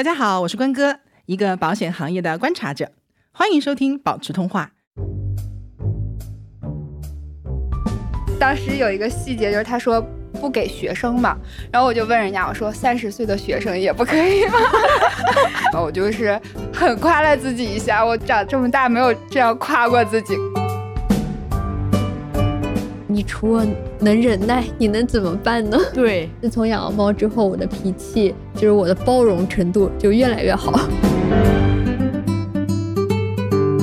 [0.00, 2.90] 大家好，我是关哥，一个保险行业的观察者，
[3.32, 4.70] 欢迎收听保持通话。
[8.38, 10.00] 当时有一个细节，就是他说
[10.40, 11.36] 不给学生嘛，
[11.70, 14.54] 然后我就问人家，我说三十岁的学生也不可以吗？
[15.78, 16.40] 我就是
[16.72, 20.34] 很夸了自己一下，我长这么大没有这样夸过自己。
[23.20, 23.66] 你除了
[23.98, 25.76] 能忍耐，你能怎么办呢？
[25.92, 30.72] 对，自从养了猫之后，我的脾气就是我的包容程度就越来越好。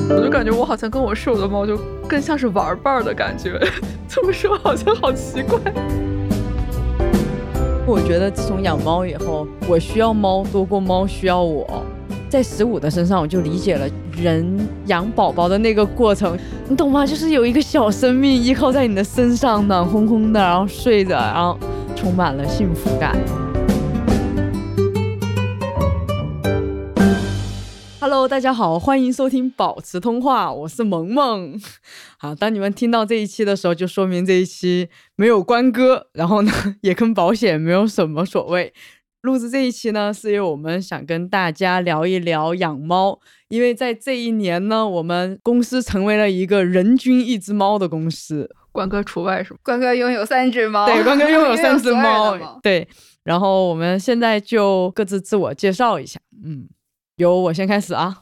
[0.09, 3.61] 我就感觉我好像跟我室友的猫就更像是玩伴儿的感觉，
[4.09, 5.59] 这么说好像好奇怪。
[7.85, 11.85] 我觉得自从养猫以后，我需要猫多过猫需要我。
[12.29, 17.05] 在十五的身上，我就理解了人养宝宝的那个过程，你懂吗？
[17.05, 21.57] 就是有一个小生命依靠在你的身上，暖烘烘的，然后睡着，然后
[21.95, 23.15] 充满了幸福感。
[28.01, 31.57] Hello，大家好，欢迎收听保持通话，我是萌萌。
[32.17, 36.51] 好， 当你们听到这一期的时候，就说明这一期没有关歌，然后呢，
[36.83, 38.73] 也跟保险没有什么所谓。
[39.21, 43.19] 录制这一期呢，是因为我们想跟大家聊一聊养猫。
[43.49, 49.59] 因为在这一年呢，我们公司成为了一个人均一只猫的公司，关哥除外是吗？
[49.63, 52.87] 关哥拥有三只猫，对，关哥拥有 三只猫，对。
[53.23, 56.67] 然后我们现在就各自自我介绍一下，嗯，
[57.15, 58.21] 由我先开始啊。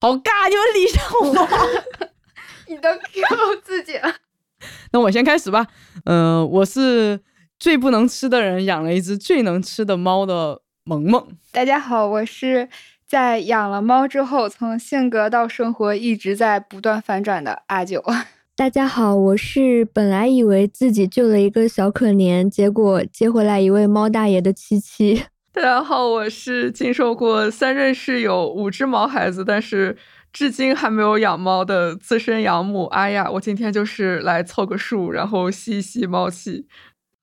[0.00, 2.08] 好尬，你们理下我，
[2.68, 4.14] 你都 Q 自己了。
[4.92, 5.66] 那我先开始吧，
[6.04, 7.20] 嗯，我是。
[7.64, 11.26] 最不能吃的人养了一只最能吃的猫的萌萌。
[11.50, 12.68] 大家好，我是
[13.06, 18.04] 在养了猫之后，从性格到生活一直在不断反转的阿九。
[18.54, 25.24] 大家好，我是本来以为自己救了一个小可怜，结果接回来一位猫大爷的七七。
[25.50, 29.96] 大家好，我是经受过三任室友、五只毛孩子，但是
[30.34, 33.30] 至今还没有养猫的资深养母阿雅。
[33.30, 36.66] 我今天就是来凑个数，然后吸一吸猫气。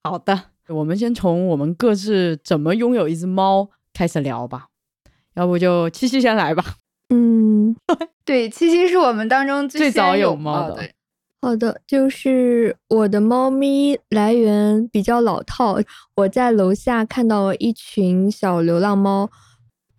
[0.04, 4.66] 好的，我们先从我们各自怎么拥有一只猫开始聊吧。
[5.34, 6.64] 要不就七七先来吧。
[7.08, 7.74] 嗯，
[8.24, 10.90] 对，七七是我们当中最早有猫的。
[11.40, 15.78] 好的，就是我的猫咪来源比较老套，
[16.16, 19.30] 我在楼下看到了一群小流浪猫。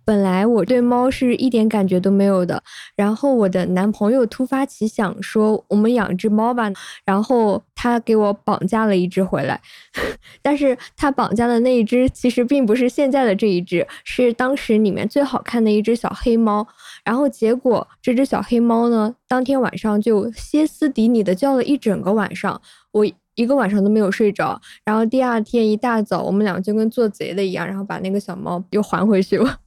[0.05, 2.61] 本来我对猫是一点感觉都没有的，
[2.95, 6.71] 然后我的男朋友突发奇想说我们养只猫吧，
[7.05, 9.61] 然后他给我绑架了一只回来，
[10.41, 16.67] 但是他绑架的那一只其实并不是现在的这一只，是当时里面最好看的一只小黑猫，
[17.05, 29.59] 然后结果这只小黑猫呢，当天晚上就歇斯底里的叫了一整个晚上，我一个晚上都没有睡着，然后第二天一大早我们俩就跟做贼的一样，然后把那个小猫又还回去了。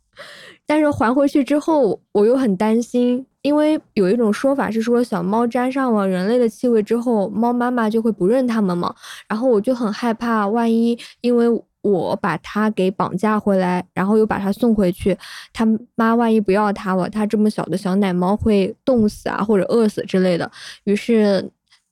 [0.67, 8.95] 但是还回去之后，我又很担心，因为有一种说法是说，小猫沾上了人类的气味之后，猫妈妈就会不认它们嘛。
[9.29, 11.47] 然后我就很害怕，万一因为
[11.83, 15.17] 我把它给绑架回来，然后又把它送回去，
[15.53, 20.51] 它妈万一不要它了，它这么小的小奶猫会冻死啊，或者饿死之类的。
[20.85, 21.51] 于是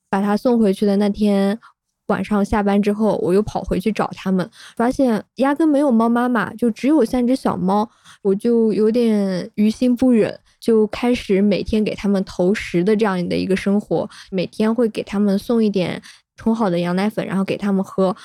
[0.09, 1.59] 把它送回去的那天。
[2.07, 4.47] 晚上下班之后，我又跑回去找他们，
[4.77, 7.89] 发现压根没有猫妈妈，就只有三只小猫，
[8.25, 16.01] 我就有点于心不忍，就开始每天给他们投食的这样的一个生活，每天会给他们送一点
[16.35, 18.15] 冲好的羊奶粉，然后给他们喝。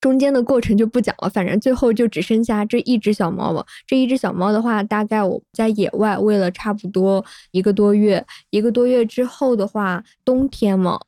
[0.00, 3.66] 中间的过程就不讲了，反正最后就只剩下这一只小猫了。
[3.84, 11.00] 这一只小猫的话，大概我在野外喂了差不多一个多月，一个多月之后的话，冬天嘛。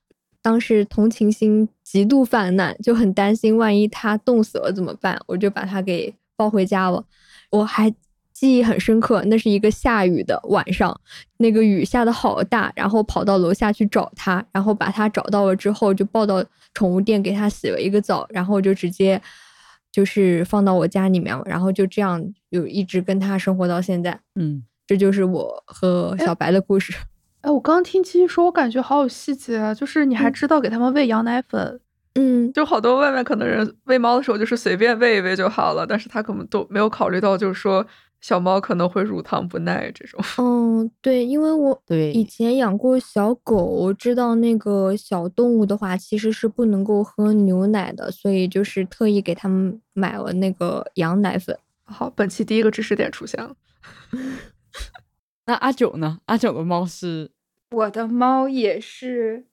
[0.43, 7.05] 当时同情心极度泛滥，就很担心万一它冻死了怎么办，我就把它给抱回家了。
[7.50, 7.94] 我还
[8.41, 10.99] 记忆很深刻，那是一个下雨的晚上，
[11.37, 16.43] 那个雨下的好大，然后跑到楼下去找它，然后把它找到了之后，就抱到
[16.73, 19.21] 宠物店给它洗了一个澡，然后就直接
[19.93, 22.19] 就是放到我家里面了，然后就这样
[22.50, 24.19] 就一直跟它生活到现在。
[24.37, 26.94] 嗯，这就是我和小白的故事。
[27.43, 29.75] 哎，我刚刚听七七说，我感觉好有细节啊！
[29.75, 31.79] 就是你还知道给他们喂羊奶粉，
[32.14, 37.87] 嗯，就好多外面可能人喂猫的时候就是随便喂一喂就好了，但是他可能都没有考虑到，就是说
[38.20, 40.20] 小猫可能会乳糖不耐这种。
[40.38, 51.58] 嗯，对，因为我对以前养过小狗，我知道那个小动物的话其实是不能够喝牛奶的，所以就是特意给他们买了那个羊奶粉。
[51.84, 53.55] 好，本期第一个知识点出现了。
[55.46, 56.20] 那阿九呢？
[56.26, 57.31] 阿九的猫是，
[57.70, 59.46] 我的猫也是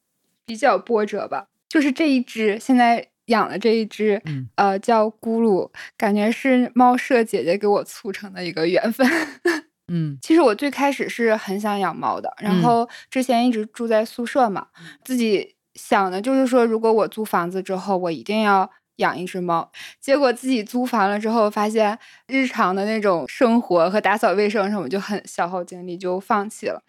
[0.45, 1.47] 比较波折吧。
[1.67, 9.07] 就是这一只，现在养了这一只，嗯呃，叫咕噜，感觉是猫舍姐姐给我促成的一个缘分。
[9.89, 14.67] 嗯其实我最开始是很想养猫的，然嗯后之前一直住在宿舍嘛，
[15.05, 19.71] 自己想的就是说，如果我租房子之后，我一定要养一只猫。
[20.01, 21.97] 结果自己租房了之后，发现
[22.27, 26.81] 日常的那种生活和打扫卫生什么就很消耗精力，就放弃了。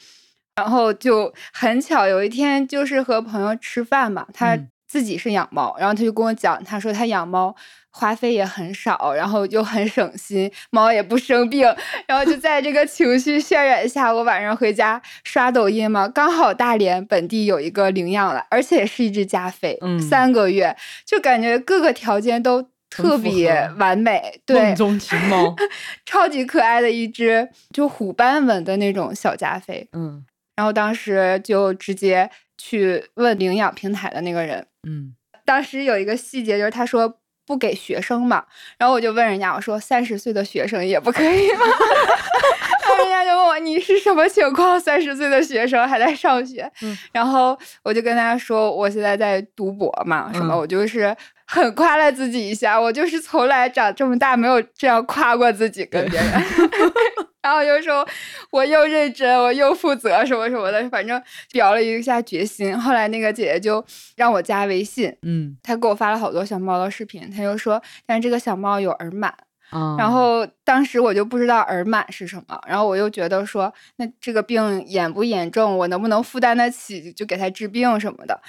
[0.57, 7.55] 然后就很巧，有一天就是和朋友吃饭嘛，他嗯自己是养猫，然后他就跟我讲，他说他养猫
[7.91, 11.63] 花费也很少，然后又很省心，猫也不生病，
[12.07, 20.01] 然后就在这个情绪渲染下，我晚上回家刷抖音嘛，刚好大连本地有一个领养了，而且是一只加菲，嗯。
[20.01, 20.75] 三个月，
[21.05, 25.55] 就感觉各个条件都特别完美，对梦，中情猫，
[26.07, 29.87] 超级可爱的一只，就虎斑纹的那种小加菲。
[29.93, 30.25] 嗯。
[30.57, 35.15] 然后当时就直接去问领养平台的那个人，嗯
[35.45, 38.45] 当时有一个细节就是他说不给学生嘛，
[38.77, 41.65] 然后我就问人家，我说三十岁的学生也不可以吗？
[42.85, 44.79] 然后人家就问我你是什么情况？
[44.79, 46.71] 三十岁的学生还在上学？
[46.83, 51.15] 嗯然后我就跟他说我现在在读博嘛，什么、嗯我就是
[51.47, 56.31] 很夸了自己一下，我就是从来长这么大没有这样夸过自己跟别人。
[57.43, 58.07] 然后就说
[58.51, 62.79] 我又认真，我又负责，什么什么的，反正表了一下决心。
[62.79, 63.85] 后来那个姐姐就
[64.17, 69.31] 让我加微信，嗯她给我发了好多小猫的视频，她就说，但是这个小猫有耳螨。
[69.71, 78.41] 啊，然后当时我就不知道耳螨是什么，然后我又觉得说，那这个病严不严重，我能不能负担得起，就给它治病什么的。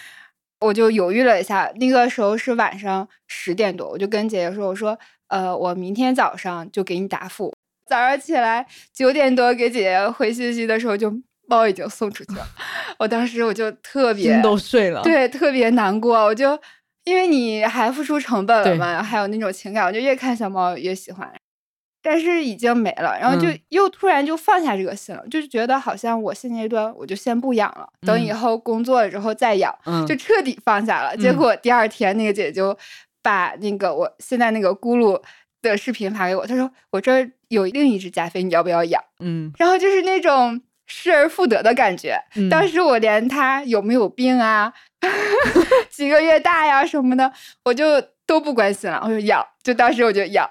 [0.62, 4.98] 我就犹豫了一下，那个时候是晚上十点多，我就跟姐姐说，我说，
[5.28, 7.54] 呃，我明天早上就给你答复。
[7.90, 11.12] 早上起来九点多给姐姐回信息的时候，就
[11.48, 12.48] 猫已经送出去了。
[13.00, 16.20] 我当时我就特别心都碎了，，对，特别难过。
[16.24, 16.58] 我就
[17.06, 21.30] 因为你还付出成本了对嘛，还有那种情感，我就越看小猫越喜欢。
[22.02, 31.18] 但是已经没了，然后就嗯又突然就放下这个心了，就是觉得好像我现阶段我就先不养了，等以嗯后工作了之后再养，嗯就彻底放下了。
[31.18, 32.78] 结嗯果第二天那个姐姐就
[33.22, 35.22] 把那个我现在那个咕噜
[35.62, 39.04] 的视频发给我，他说我这儿有另一只加菲，你要不要养？
[39.20, 42.18] 嗯然后就是那种失而复得的感觉。
[42.36, 44.74] 嗯，当时我连它有没有病啊，
[45.90, 47.32] 几个月大呀什么的，
[47.66, 49.02] 我就都不关心了。
[49.04, 50.50] 我就养，就当时我就养，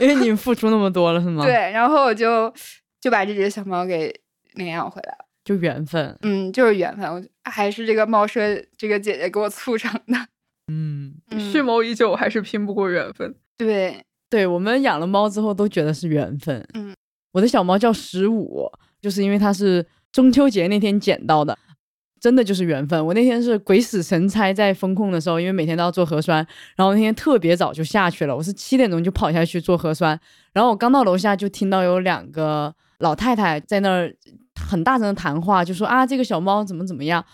[0.00, 1.44] 因为你 付出那么多了是吗？
[1.44, 2.52] 对，，然后我就
[3.00, 4.14] 就把这只小猫给
[4.54, 5.26] 领养回来了。
[5.44, 8.40] 就缘分，嗯，就是缘分，我还是这个猫舍
[8.76, 10.18] 这个姐姐给我促成的。
[10.66, 13.32] 嗯，嗯蓄谋已久，还是拼不过缘分。
[13.56, 16.66] 对，对我们养了猫之后都觉得是缘分。
[16.74, 16.94] 嗯，
[17.32, 18.68] 我的小猫叫十五，
[19.00, 21.56] 就是因为它是中秋节那天捡到的，
[22.20, 23.06] 真的就是缘分。
[23.06, 26.44] 我那天是鬼使神差，在风控的时候，因为每天都要做核酸，
[26.76, 30.18] 然后那天特别早就下去了，我是七点钟就跑下去做核酸，
[30.52, 34.12] 然后我刚到楼下就听到有两个老太太在那儿
[34.60, 37.24] 很大声的谈话，就说啊这个小猫怎么怎么样，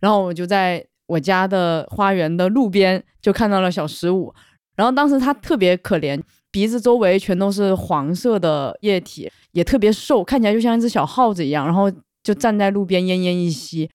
[0.00, 4.32] 然后我就在我家的花园的路边就看到了小十五，
[4.78, 6.22] 然后当时它特别可怜，
[6.52, 11.90] 鼻子周围全都是黄色的液体，也特别瘦，看起来就像一只小耗子一样，然后
[12.22, 13.90] 就站在路边奄奄一息。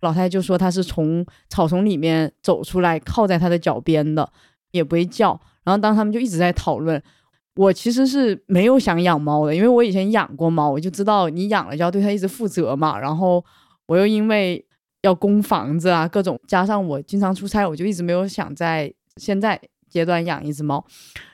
[0.00, 4.28] 老太太就说它是从草丛里面走出来，靠在它的脚边的，
[4.72, 5.40] 也不会叫。
[5.62, 7.00] 然后当他们就一直在讨论，
[7.54, 12.98] 我其实是没有想养猫的，因为我以前养过猫，我就知道你养了就要对它一直负责嘛。
[12.98, 13.42] 然后
[13.86, 14.62] 我又因为
[15.02, 19.58] 要供房子啊，各种加上我经常出差，我就一直没有想在现在
[19.94, 20.84] 阶段养一只猫。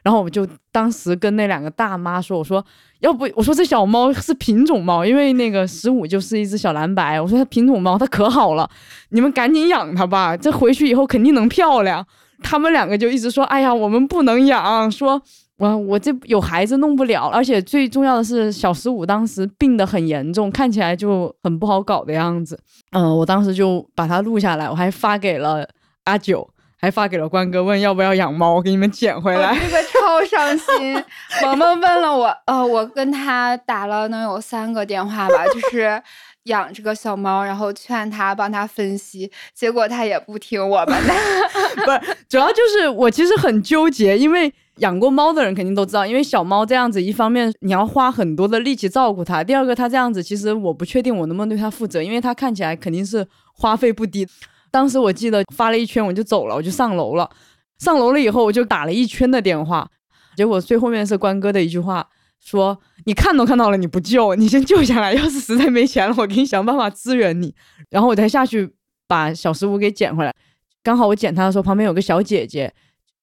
[0.02, 2.62] 然后我就当时跟那两个大妈说，我说
[3.00, 8.68] 要不我说这小猫是品种猫，因为那个十五就是一只小蓝白，我说它品种猫，它可好了，
[9.08, 12.06] 你们赶紧养它吧，这回去以后肯定能漂亮。
[12.42, 15.20] 他们两个就一直说，哎呀，我们不能养，说
[15.56, 22.58] 我我这有孩子弄不了，而且最重要的是小十五当时病得很严重，看起来就很不好搞的样子。
[22.92, 25.66] 嗯、我当时就把它录下来，我还发给了
[26.04, 26.48] 阿九。
[26.80, 29.50] 还发给了关哥，问要不要养猫，我给你们捡回来。
[29.50, 31.04] 我这个 超伤心。
[31.42, 36.02] 萌萌问了我，呃，我跟他打了能有三个电话吧，就是
[36.44, 41.14] 养这个小猫，然后劝他帮他分析，结果他也不听我们的。
[41.84, 54.26] 不是，主要就是我其实很纠结，因为养过猫的人肯定都知道，因为小猫这样子，一方面你要花很多的力气照顾它，第二个它这样子，其实我不确定我能不能对它负责，因为它看起来肯定是花费不低。
[54.70, 57.28] 当时我记得发了一圈我就走了，我就上楼了。
[57.78, 59.88] 上楼了以后，我就打了一圈的电话，
[60.36, 62.06] 结果最后面是关哥的一句话，
[62.38, 67.54] 说你看都看到了，你不救，你先救下来，要是实在没钱了，我给你想办法支援你。
[67.88, 68.70] 然后我才下去
[69.08, 70.34] 把小十五给捡回来。
[70.82, 72.70] 刚好我捡它的时候，旁边有个小姐姐，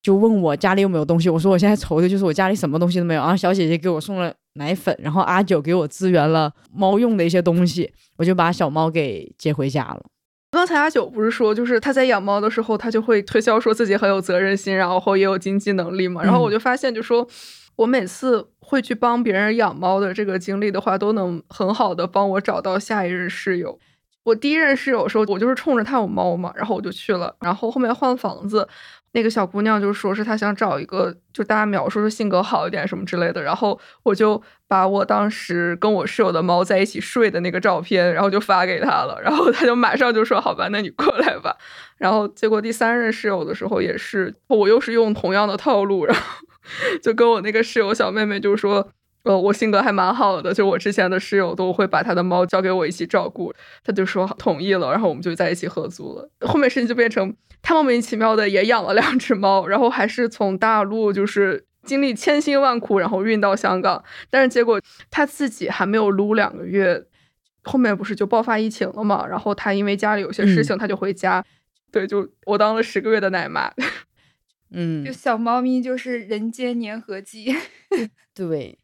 [0.01, 3.21] 就问我家里有没有东西，我说我现在愁的就是我家里什么东西都没有。
[3.21, 10.03] 然后小姐姐给我送了奶粉，然后阿九给我支援了猫用的一些东西，我就把小猫给接回家了。
[10.49, 16.23] 刚才阿九不是说，就是他在养猫的时候，他就会推销说自己很有责任心，然后也有经济能力嘛。
[16.23, 17.27] 然后我就发现，就说
[17.75, 23.77] 我每次会去帮别人养猫的这个经历的话，都能很好的帮我找到下一任室友。
[24.23, 27.35] 我第一任室友的时候，我就是冲着他有猫嘛，然后我就去了。
[27.41, 28.67] 然后后面换房子。
[29.13, 33.41] 那个小姑娘就说是她想找一个，就大家描述说性格好一点什么之类的。
[33.41, 39.19] 然后我就把我当时跟我室友的猫在一起睡的那个照片，然后就发给她了。
[39.23, 41.55] 然后她就马上就说：“好吧，那你过来吧。”
[41.97, 46.21] 然后结果第三任室友的时候也是，我又是用同样的套路，然后
[47.01, 48.89] 就跟我那个室友小妹妹就说。
[49.27, 53.53] 呃，我性格还蛮好的，就我之前的室友都会把他的猫交给我一起照顾，
[53.83, 56.29] 他就说同意了，然后我们就在一起合租了。
[56.39, 64.79] 后面事情就变成他莫名其妙的也养了两只猫，然后还是从大陆就是经历千辛万苦，然后运到香港，但是结果
[65.11, 67.03] 他自己还没有撸两个月，
[67.63, 71.43] 后面不是就爆发疫情了嘛，然后他因为家里有些事情，他就回家，
[71.91, 73.69] 对，就我当了十个月的奶妈，
[74.71, 77.53] 嗯，就小猫咪就是人间粘合剂，
[78.33, 78.79] 对。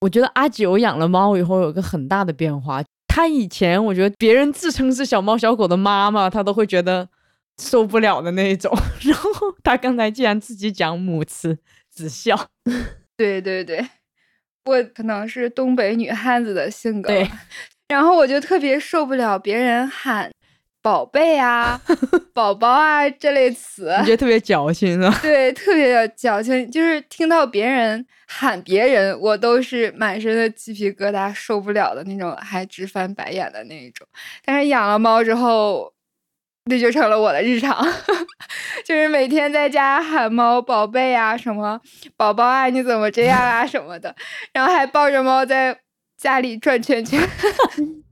[0.00, 2.82] 我觉得阿九养了猫以后有个很大的变化。
[3.08, 7.08] 他以前我觉得别人自称是小猫小狗的妈妈，他都会觉得
[7.60, 8.72] 受不了的那一种。
[9.02, 9.30] 然后
[9.64, 11.58] 他刚才竟然自己讲母慈
[11.90, 12.36] 子孝，
[13.16, 13.84] 对对对，
[14.66, 17.08] 我可能是东北女汉子的性格。
[17.08, 17.28] 对，
[17.88, 20.30] 然后我就特别受不了别人喊。
[20.80, 21.80] 宝贝啊，
[22.32, 25.18] 宝宝啊，这类词，你觉得特别矫情啊？
[25.20, 34.06] 对，特别矫情，就是听到别人喊别人，我都是满身的鸡皮疙瘩，受不了的那种，还直翻白眼的那一种。
[34.44, 35.92] 但是养了猫之后，
[36.66, 37.86] 那就成了我的日常，
[38.84, 41.80] 就是每天在家喊猫宝贝啊，什么
[42.16, 44.14] 宝宝啊，你怎么这样啊什么的，
[44.54, 45.76] 然后还抱着猫在
[46.16, 47.20] 家里转圈圈。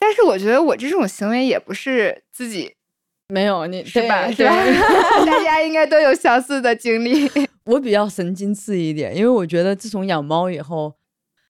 [0.00, 2.74] 但是我觉得我这种行为也不是自己
[3.28, 4.28] 没有你是吧？
[4.32, 4.56] 是吧？
[5.26, 7.30] 大家应该都有相似的经历。
[7.64, 10.94] 我比较神经质一点，因为我觉得自从养猫以后，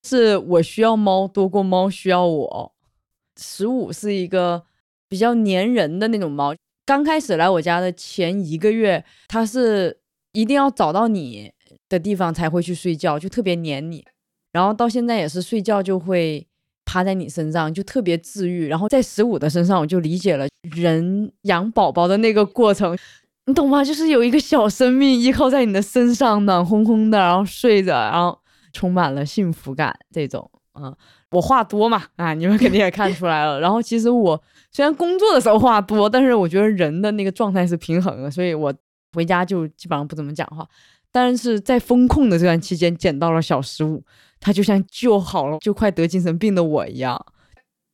[0.03, 2.73] 是我需要猫多过猫需要我。
[3.41, 4.65] 十五是一个
[5.09, 6.53] 比较粘人的那种猫，
[6.85, 10.01] 刚开始来我家的前一个月，它是
[10.33, 11.53] 一定要找到你
[11.89, 14.05] 的地方才会去睡觉，就特别粘你。
[14.53, 16.49] 然后到现在也是睡觉就会。
[16.91, 20.45] 趴在你身上就特别治愈，然后在十五的身上我就理解了
[20.75, 22.99] 人养宝宝的那个过程，
[23.47, 23.85] 你懂吗？
[23.85, 28.37] 就是有一个小生命依靠在你的身上，暖烘烘的，然后睡着，然后
[28.73, 29.97] 充满了幸福感。
[30.13, 30.93] 这种，嗯，
[31.31, 33.61] 我话多嘛，啊，你们肯定也看出来了。
[33.61, 34.43] 然后其实我
[34.73, 38.75] 虽然工作的时候话多，但是我觉得人的那个状态是平衡的，所以我
[39.13, 40.67] 回家就基本上不怎么讲话。
[41.13, 44.03] 但是在风控的这段期间，捡到了小十五。
[44.41, 47.27] 他就像救好了就快得精神病的我一样，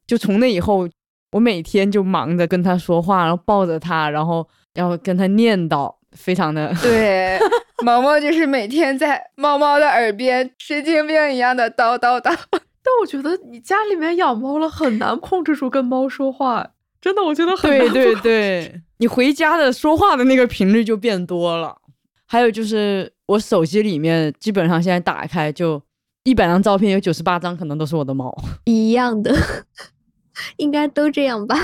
[0.07, 0.89] 就从那以后，
[1.33, 7.39] 我每天就忙着跟他说话，然后抱着他，然后然后跟他念叨，非常的对。
[7.85, 12.35] 毛毛就是每天在猫猫的耳边神经病一样的叨叨叨。
[12.83, 16.67] 但我觉得你家里面养猫了很难控制住跟猫说话，
[17.01, 21.77] 真的，我觉得很对对对，你回家的说话的那个频率就变多了。
[22.25, 25.83] 还有就是我手机里面基本上现在打开就。
[26.27, 29.33] 一百张照片有九十八张可能都是我的猫，一样的，
[30.59, 31.57] 应该都这样吧？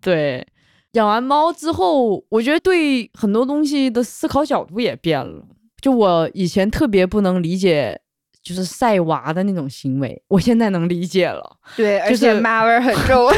[0.00, 0.46] 对，
[0.92, 5.44] 养完猫之后，我觉得对很多东西的思考角度也变了。
[5.82, 8.00] 就我以前特别不能理解，
[8.42, 11.58] 就是晒娃的那种行为，我现在能理解了。
[11.76, 13.28] 对，而且妈味很重。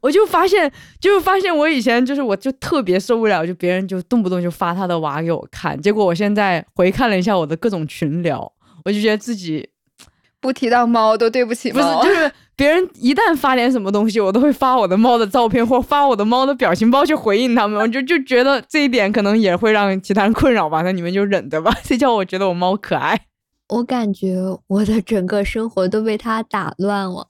[0.00, 5.80] 我就发现，就发现我以前就是，我就特别受不了，就别人就动不动就发他的娃给我看。
[5.80, 8.52] 结果我现在回看了一下我的各种群聊，
[8.84, 9.68] 我就觉得自己
[10.40, 12.02] 不提到猫都对不起猫。
[12.02, 17.80] 不是，就 是别人一旦发点什么东西，我都会发我的猫的照片或发我的猫的表情包去回应他们。
[17.80, 21.74] 我就就觉得这一点可能也会让其他人困扰吧，那你们就忍着吧。
[21.82, 23.18] 谁叫我觉得我猫可爱？
[23.68, 24.36] 我感觉
[24.68, 27.26] 我的整个生活都被它打乱了。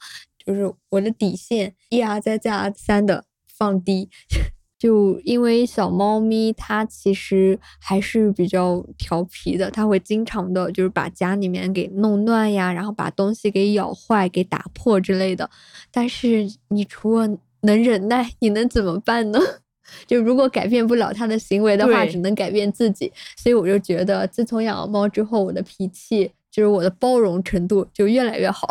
[0.46, 3.24] 就是我的底线一而再再而三的
[3.58, 4.08] 放低，
[4.78, 15.50] 就因为小猫咪它其实还是比较调皮的，它会经常的就是把家里面给弄乱呀，然后把东西给咬坏、给打破之类的。
[15.90, 17.28] 但是你除了
[17.62, 19.40] 能忍耐，你能怎么办呢？
[20.06, 23.10] 就如果改变不了它的行为的话，只能改变自己。
[23.36, 28.68] 所以我就觉得，自从养了猫之后，我的脾气就是我的包容程度就越来越好。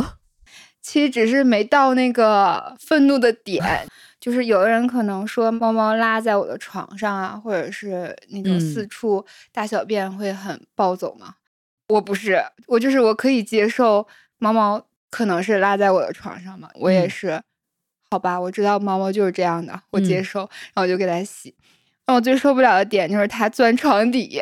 [0.86, 3.88] 其实只是没到那个愤怒的点。
[4.20, 11.36] 就是有的人可能说猫猫拉在我的床上啊，或者是那种嗯四处大小便会很暴走嘛。
[11.89, 17.42] 我不是，我就是我可以接受猫猫可能是拉在我的床上嘛，我也嗯是，
[18.10, 21.54] 好吧，我知道猫猫就是这样的，我接嗯受，然后我就给它洗。
[22.08, 24.39] 那我最受不了的点就是它钻床底。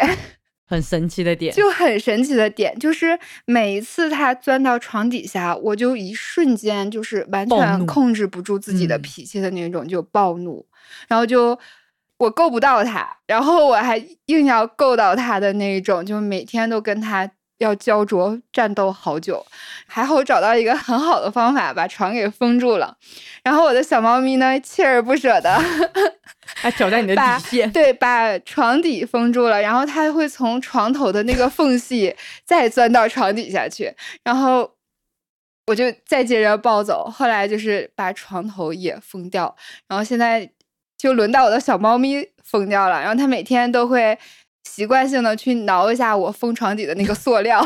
[0.66, 9.02] 很神奇的点，就很神奇的点，就是每一次他钻到床底下，我就一瞬间就是完全控制不住自己的嗯。
[9.02, 10.66] 脾气的那种，就暴怒，
[11.08, 11.58] 然后就
[12.18, 17.30] 我够不到他，然后我还硬要够到他的那一种，就每天都跟它
[17.64, 19.46] 要焦灼战斗好久。
[19.88, 22.96] 还好我找到一个很好的方法，把床给封住了。
[23.44, 25.58] 然后我的小猫咪呢，锲而不舍的
[26.56, 27.72] 还挑战你的把底线。
[27.72, 32.16] 对，把床底封住了，然后它会从床头的那个缝隙
[32.46, 33.94] 再钻到床底下去，
[34.24, 34.70] 然后
[35.68, 37.06] 我就再接着暴走。
[37.06, 39.56] 后来就是把床头也封掉，
[39.88, 40.50] 然后现在
[40.98, 44.18] 就轮到我的小猫咪封掉了，然后它每天都会
[44.64, 47.66] 习惯性的去挠一下我封床底的那个塑料，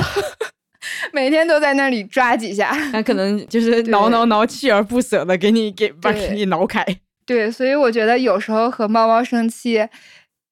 [1.14, 2.72] 每天都在那里抓几下。
[2.92, 6.86] 那可能就是挠挠挠，锲而不舍的给你给把给你挠开。
[7.26, 9.78] 对，所以我觉得有时候和猫猫生气，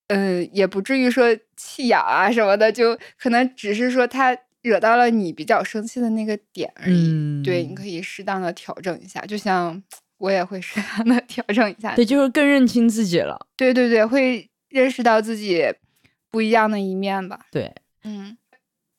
[0.08, 1.25] 呃，也不至于说
[1.56, 7.42] 气痒啊什么的，就可能只是说它惹到了你比较生气的那个点而已。
[7.44, 9.82] 对，你嗯可以适当的调整一下，就像
[10.20, 11.96] 我也会适当的调整一下。
[11.96, 13.38] 对，就是更认清自己了。
[13.56, 15.64] 对对对，会认识到自己
[16.36, 17.39] 不一样的一面吧。
[17.50, 17.74] 对，
[18.04, 18.38] 嗯，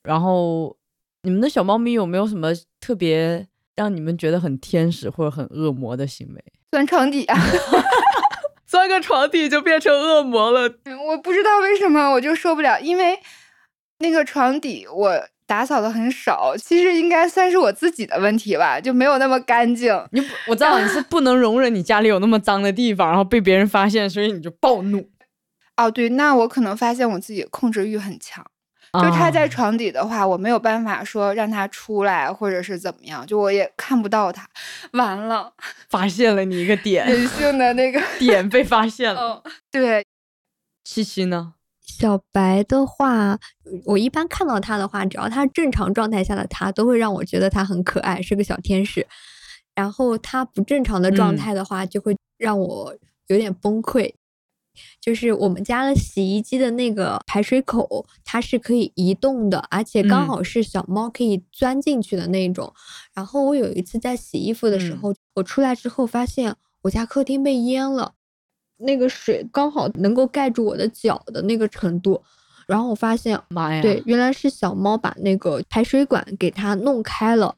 [0.03, 0.75] 然后
[1.23, 2.49] 你们的小猫咪有没有什么
[2.81, 6.43] 特别让你们觉得很天使或者很恶魔的行为？
[6.71, 7.37] 钻床底啊，
[8.65, 10.63] 钻个床底就变成恶魔了。
[11.07, 13.19] 我不知道为什么我就受不了，因为
[13.99, 15.29] 那个床底我。
[15.49, 19.95] 打扫的很少，其实应该算是我自己的问题吧，就没有那么干净。
[20.11, 25.09] 你我知道你是不能容忍你家里有那么脏的地方，然后被别人发现，所以你就暴怒。
[25.77, 28.45] 哦，对，那我可能发现我自己控制欲很强，
[28.95, 34.49] 就是他在啊床底的话，我没有办法说让他出来，或者是怎么样，就我也看不到他。
[34.93, 35.53] 完了，
[35.91, 39.21] 发现了你一个点，人性的那个，点被发现了。
[39.21, 40.05] 哦，对，
[40.85, 41.55] 七七呢？
[41.83, 43.39] 小白的话，
[43.85, 49.07] 我一般看到他的话，只要他正常状态下的他，都会让我觉得他很可爱，是个小天使。
[49.75, 52.97] 然后他不正常的状嗯态的话，就会让我
[53.29, 54.13] 有点崩溃。
[55.01, 62.73] 就是我们家的洗衣机的那个排水口，它是可以移动的，而且刚嗯好是小猫可以钻进去的那种。
[63.15, 68.13] 然后我有一次在洗衣服的时嗯候，我出来之后发现我家客厅被淹了。
[68.79, 72.23] 那个水刚好能够盖住我的脚的那个程度，
[72.67, 73.81] 然后我发现，妈呀！
[73.81, 77.57] 对，，原来是小猫把那个排水管给它弄开了，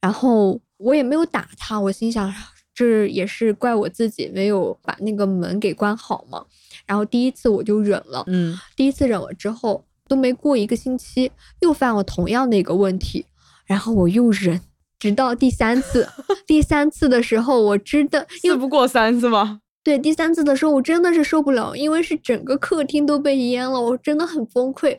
[0.00, 2.32] 然后我也没有打它，我心想
[2.72, 6.46] 这也是怪我自己没有把那个门给关好嘛。
[6.86, 13.26] 然后第一次我就忍了，嗯，第一次忍了之后都没过一个星期，又犯了同样的一个问题，
[13.66, 14.60] 然后我又忍，
[14.98, 16.08] 直到第三次，
[16.46, 19.60] 第三次的时候我真的，因为事不过三是吗？
[19.82, 24.98] 对，第三次的时候我真的是受不了，因为是整个客厅都被淹了，我真的很崩溃。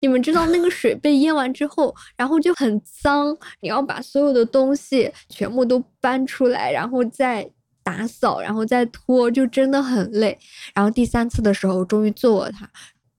[0.00, 7.50] 你们知道那个水被淹完之后，然后就很脏，你要把所有的东西全部都搬出来，然后再
[7.84, 10.36] 打扫，然后再拖，就真的很累。
[10.74, 12.68] 然后第三次的时候，终于做了它。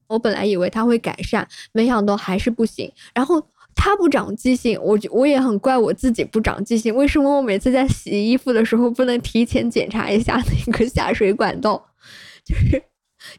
[0.08, 2.92] 我本来以为它会改善，没想到还是不行。
[3.14, 3.42] 然后
[3.74, 6.94] 它不长记性，我就我也很怪我自己不长记性。
[6.94, 11.90] 为什么我每次在洗衣服的时候不能提前检查一下那个下水管道？
[12.46, 12.84] 就是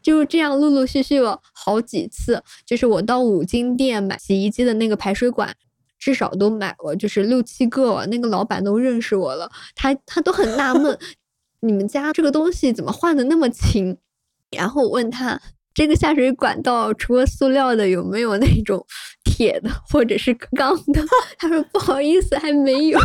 [0.01, 2.43] 就是这样陆陆续续了好几次。
[2.65, 5.55] 就是我到五金店买洗衣机的那个排水管。
[5.99, 8.05] 至少都买了，就是六七个了。
[8.07, 10.97] 那个老板都认识我了，他他都很纳闷，
[11.61, 13.97] 你们家这个东西怎么换的那么勤？
[14.51, 15.41] 然后我问他，
[15.73, 18.85] 这个下水管道除了塑料的，有没有那种
[19.23, 21.03] 铁的或者是钢的？
[21.37, 22.99] 他说不好意思，还没有。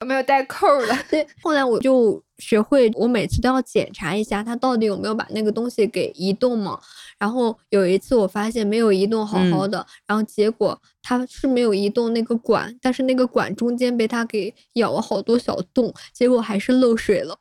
[0.00, 0.94] 有 没有带扣儿的？
[1.10, 6.78] 对，后来我就学会，我每次都要检查一下它到底有没有把那个东西给移动嘛。
[7.18, 17.38] 然后有一次我发现没有移动好好的，然后结果它是没有移动那个管，但是那个管中间被它给咬了好多小洞，结果还是漏水了。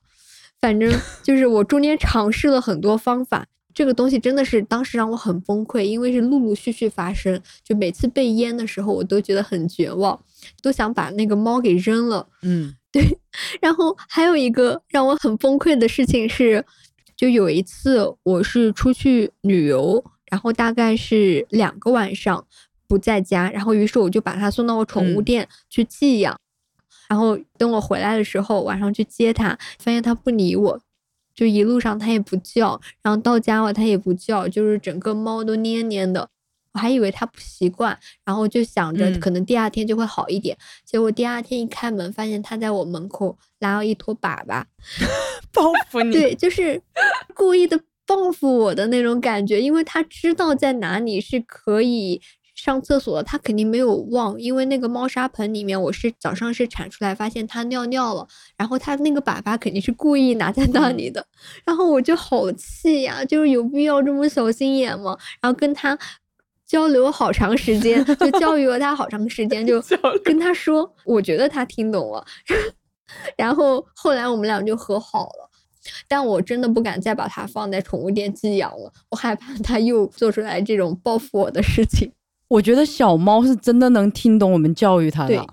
[0.62, 10.20] 反正 就是我中间尝试了很多方法，这个东西真的是当时让我很崩溃，因为是陆陆续续发生，就每次被淹的时候，我都觉得很绝望，
[10.64, 12.28] 都想把那个猫给扔了。
[12.42, 13.04] 嗯对
[13.60, 16.64] 然后还有一个让我很崩溃的事情是，
[17.15, 22.45] 就有一次我是出去旅游，然后大概是两个晚上
[22.88, 26.38] 不在家，然后于是我就把它送到我宠物嗯店去寄养。
[27.08, 30.82] 然后等我回来的时候，晚上去接它，发现它不理我，
[31.34, 36.30] 就一路上它也不叫，然后到家了它也不叫，就是整个猫都蔫蔫的。
[36.76, 40.58] 我还以为他不习惯，然后就想着嗯可能第二天就会好一点。
[40.84, 44.62] 结果第二天一开门，发现他在我门口拉了一坨粑粑。
[45.54, 46.12] 报复你。
[46.12, 46.82] 对，就是
[47.34, 52.20] 故意的报复我的那种感觉，因为他知道在哪里是可以
[52.54, 61.26] 上厕所的，他肯定没有忘，因为那个猫砂盆里面我是早上是铲出来发现它尿尿了，然后他那个粑粑肯定是故意拿在那里的，
[61.66, 65.18] 然后我就好气呀，就是有必要这么小心眼吗？
[65.40, 65.98] 然后跟他。
[66.67, 69.82] 交流好长时间，就教育了他好长时间，就
[70.23, 72.25] 跟他说，我觉得他听懂了。
[73.38, 75.49] 然后后来我们俩就和好了，
[76.08, 82.12] 但我真的不敢再把它放在宠物店寄养了，我害怕它又做出来这种报复我的事情。
[82.47, 85.47] 我觉得小猫是真的能听懂我们教育它的。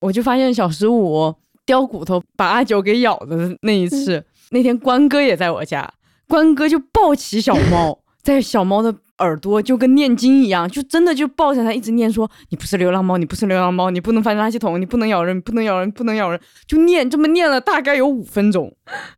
[0.00, 5.92] 我就发现小十五叼骨头把阿九给咬的那一次，那天关哥也在我家，
[6.28, 18.74] 关哥就抱起小猫，在小猫的耳朵就跟念经一样，就真的就抱着它一直念说：“你不是流浪猫，你不是流浪猫，你不能翻垃圾桶，你不能咬人，不能咬人，不能咬人。”就念这么念了大概有五分钟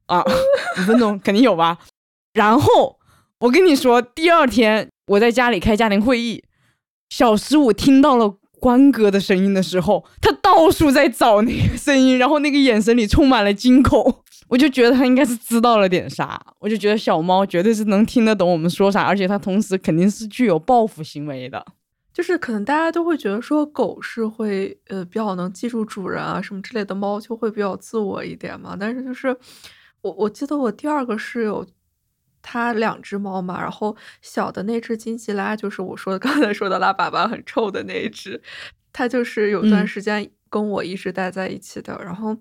[0.06, 0.22] 啊，
[0.78, 1.78] 五分钟肯定有吧。
[2.34, 2.98] 然后
[3.40, 6.42] 我跟你说，第二天我在家里开家庭会议，
[7.08, 14.22] 小十五听到了关哥的声音的时候，他到处在找那个声音，然后那个眼神里充满了惊恐。
[14.48, 21.64] 我就觉得他应该是知道了点啥，我就觉得小猫绝对是能听得懂我们说啥，而且它同时肯定是具有报复行为的。
[22.12, 28.74] 就是可能大家都会觉得说狗是会呃比较能记住主人啊什么之类的，猫就会比较自我一点嘛。
[28.78, 29.36] 但是就是
[30.00, 31.66] 我我记得我第二个室友，
[32.40, 38.40] 他两只猫嘛，然后小的那只金吉拉就是我说的刚才说的拉粑粑很臭的那一只，
[38.94, 42.00] 它就是有段嗯时间跟我一直待在一起的。
[42.02, 42.34] 然后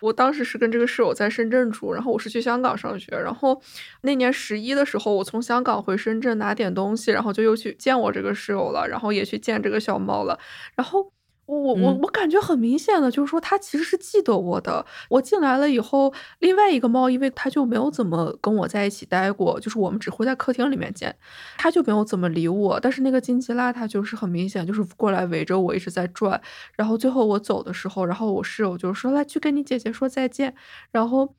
[0.00, 3.60] 我当时是跟这个室友在深圳住，然后我是去香港上学，然后
[4.02, 10.38] 那年十一的时候，我从香港回深圳拿点东西，然后就又去见我这个室友了，然后也去见这个小猫了，
[10.74, 11.12] 然后。
[11.58, 14.84] 我我我感觉很明显的，就是说他其实是记得我的。
[15.08, 21.14] 我进来了以后，另外一个猫，因为它就没有怎么跟我在一起待过，就是我们只会在客厅里面见，
[21.58, 22.78] 它就没有怎么理我。
[22.80, 26.40] 但是那个金吉拉，它就是很明显，就是过来围着我一直在转。
[26.76, 30.54] 然后最后我走的时候，然后我室友就说：“来，去跟你姐姐说再见。”
[30.92, 31.34] 然后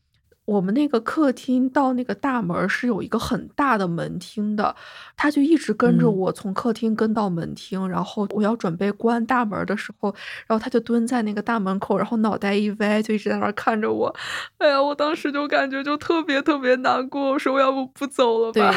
[0.45, 4.75] 我们那个客厅到那个大门是有一个很大的门厅的，
[5.15, 10.13] 他就一直跟着嗯我从客厅跟到门厅，然后我要准备关大门的时候，
[10.47, 14.13] 然后他就蹲在那个大门口，然后脑袋一歪，就一直在那儿看着我。
[14.57, 18.73] 哎呀，我当时就感觉就特别特别难过，我说我要不不走了吧。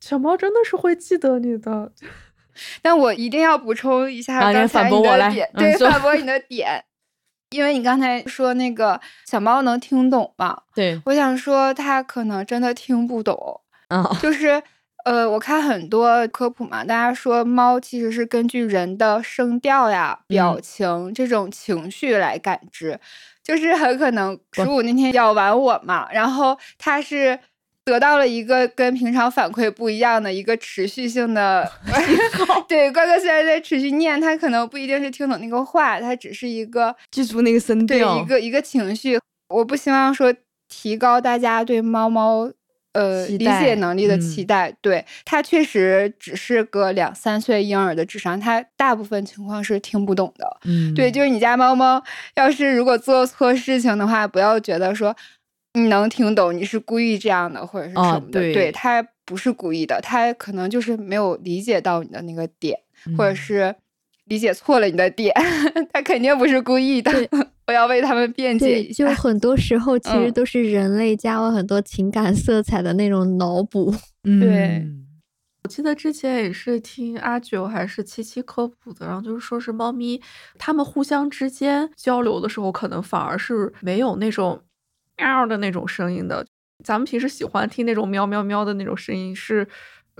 [0.00, 1.92] 小猫真的是会记得你的，
[2.82, 6.84] 但我一定要补充一下刚才你反驳我来的点，对，反驳你的点，
[7.50, 14.62] 因为你刚才说那个小猫能听懂嘛，对，我想说它可能真的听不懂，啊，就是
[15.04, 20.62] 呃，我看很多科普嘛，大家说猫其实是根据人的声调呀、表嗯。
[20.62, 23.00] 情、这种情绪来感知，
[23.42, 27.38] 就是很可能十五那天咬完我嘛，然后它是。
[27.88, 31.70] 得到了一个跟平常反馈不一样的一个持续性的
[32.68, 39.18] 对，乖乖虽然在持续念，他可能不一定是听懂那个话，他只是一个记住那个声对调，一个一个情绪。
[39.48, 40.34] 我不希望说
[40.68, 42.50] 提高大家对猫猫
[42.92, 44.76] 呃理解能力的期嗯待。
[44.82, 50.58] 对它确实只是个两三岁婴儿的智商，它大部分情况是听不懂的。
[50.64, 52.02] 嗯，对，就是你家猫猫
[52.34, 55.16] 要是如果做错事情的话，不要觉得说
[55.74, 58.40] 你能听懂，你是故意这样的或者是啊什么的。
[58.40, 62.78] 对对，他不是故意的，他可能就是没有理解到你的那个点。
[63.16, 63.76] 或者嗯是
[64.24, 65.32] 理解错了你的点，
[65.92, 67.28] 他肯定不是故意的对。
[67.68, 69.06] 我要为他们辩解，一下。
[69.06, 73.94] 就很多时候其实嗯都是人类加了很多情感色彩的那种脑补。
[74.24, 75.04] 对嗯
[75.62, 80.20] 我记得之前也是听阿九还是七七科普的，然后就是说是猫咪
[80.58, 84.60] 它们互相之间交流的时候，可能反而是没有那种
[85.18, 86.46] 喵的那种声音的。
[86.84, 89.68] 咱们平时喜欢听那种喵喵喵的那种声音是。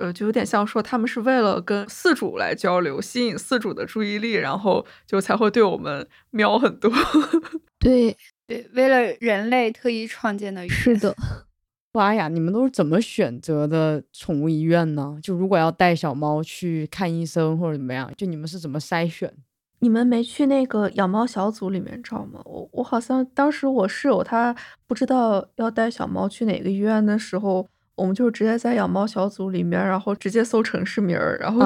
[0.01, 6.89] 呃，就有点像说他们是为了跟饲主来交流，吸引饲主的注意力，然后就才会对我们喵很多。
[7.81, 10.69] 对，对，为了人类特意创建的。
[10.69, 11.13] 是的，
[11.95, 15.19] 哇呀，你们都是怎么选择的宠物医院呢？
[15.21, 19.35] 就如果要带小猫去看医生或者怎么样，就你们是怎么筛选？
[19.81, 22.41] 你们没去那个养猫小组里面找吗？
[22.45, 24.55] 我我好像当时我室友他
[24.87, 31.61] 不知道要带小猫去哪个医院的时候，我们就直接在养猫小组里面，然后直接搜城市名儿，然后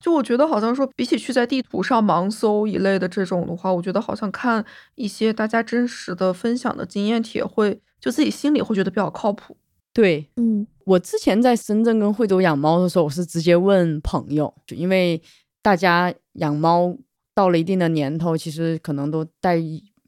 [0.00, 9.56] 就、 我觉得好像说，比起去在地图上盲搜一类的这种的话，我觉得好像看一些大家真实的分享的经验帖，会就自己心里会觉得比较靠谱。
[9.92, 15.20] 对，嗯，我之前在深圳跟惠州养猫的时候，我是直接问朋友，就因为
[15.68, 16.96] 大家养猫
[17.34, 19.58] 到了一定的年头，其实可能都带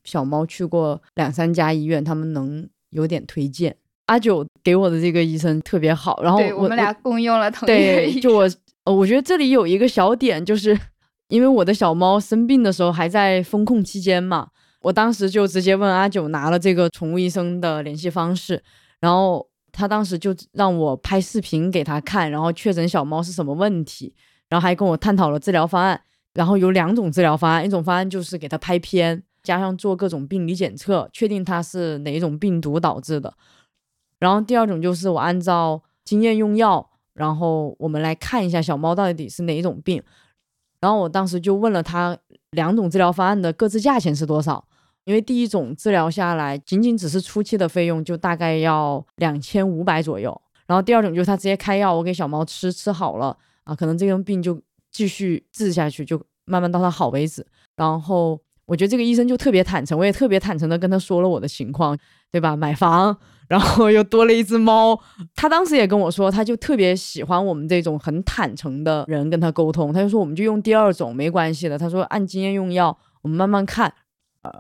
[0.04, 3.76] 小猫去过两三家医院，他们能有点推荐。
[4.06, 8.50] 阿九给我的这个医生特别好，然后我我们俩共用了同一个就我
[8.84, 10.74] 呃，我觉得这里有一个小点，就是
[11.28, 14.48] 因为我的小猫生病的时候还在风控期间嘛，
[14.80, 18.62] 我当时就直接问阿九拿了这个宠物医生的联系方式，
[18.98, 24.14] 然后他当时就让我拍视频给他看，然后确诊小猫是什么问题，
[24.50, 25.98] 然后还跟我探讨了治疗方案，
[26.34, 33.32] 然后有两种治疗方案，一种方案就是给他拍片，加上做各种病理检测，确定它是哪一种病毒导致的，
[34.18, 36.86] 然后第二种就是我按照经验用药。
[37.12, 40.02] 然后我们来看一下小猫到底是哪一种病。
[40.80, 42.16] 然后我当时就问了他
[42.52, 44.64] 两种治疗方案的各自价钱是多少，
[45.04, 50.40] 因为第一种治疗下来仅仅只是初期的费用就大概要两千五百左右。
[50.66, 57.46] 然后第二种就是他直接开药，我给小猫吃，吃好了啊，可能这种病就继续治下去，就慢慢到它好为止。
[57.76, 61.96] 然后我觉得这个医生就特别坦诚，我也特别坦诚的跟他说了我的情况，
[62.30, 62.56] 对吧？
[62.56, 63.16] 买房。
[63.48, 64.96] 然后又多了一只猫，
[65.34, 69.92] 他当时也跟我说，他就特别喜欢我们这种很坦诚的人跟他沟通。
[69.92, 71.76] 他就说，我们就用第二种没关系的。
[71.76, 73.92] 他说按经验用药，我们慢慢看，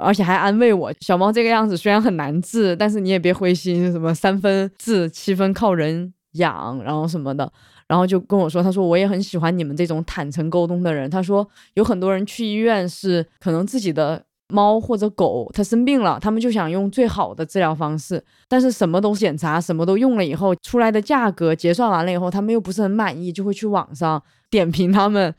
[0.00, 7.52] 而且还安慰我，小猫这个样子虽然很难治，但是你也别灰心，什么三分治七分靠人养，然后什么的。
[7.86, 11.10] 然后就跟我说，他说我也很喜欢你们这种坦诚沟通的人。
[11.10, 14.24] 他说有很多人去医院是可能自己的。
[14.52, 25.32] 猫或者狗它生病了，他们就想用最好的治疗方式，但是什么都检查，什么都用了以后，出来的价格结算完了以后，他们又不是很满意，就会去网上点评他们，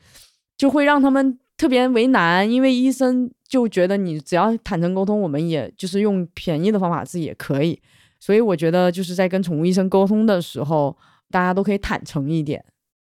[0.56, 7.78] 就会让他们特别为难，因为医生就觉得你只要坦诚沟通，我们也就是用便宜的方法治也可以，
[8.22, 10.96] 所以我觉得就是在跟宠物医生沟通的时候，
[11.28, 12.64] 大家都可以坦诚一点。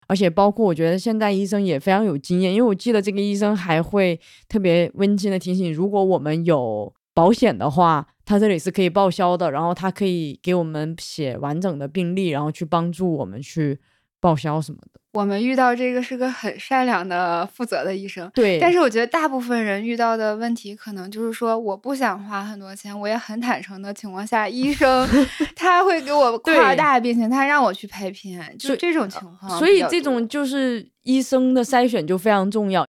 [0.07, 13.81] 而且包括我觉得现在医生也非常有经验，因为我记得这个医生还会特别温馨的提醒，如果我们有保险的话，他这里是可以报销的，然后他可以给我们写完整的病历，然后去帮助我们去
[14.23, 15.01] 报销什么的。
[15.15, 18.59] 我们遇到这个是个很善良的、负责的医生，对。
[18.59, 25.07] 但是我觉得大部分人遇到的问题，可能就是说，我不想花很多钱，我也很坦诚的情况下，医生
[25.55, 29.59] 他会给我夸大病情，他让我去拍片，就这种情况。
[29.59, 32.87] 所以这种就是医生的筛选就非常重要，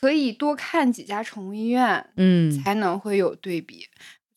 [0.00, 3.80] 可以多看几家宠物医院，嗯，才能会有对比。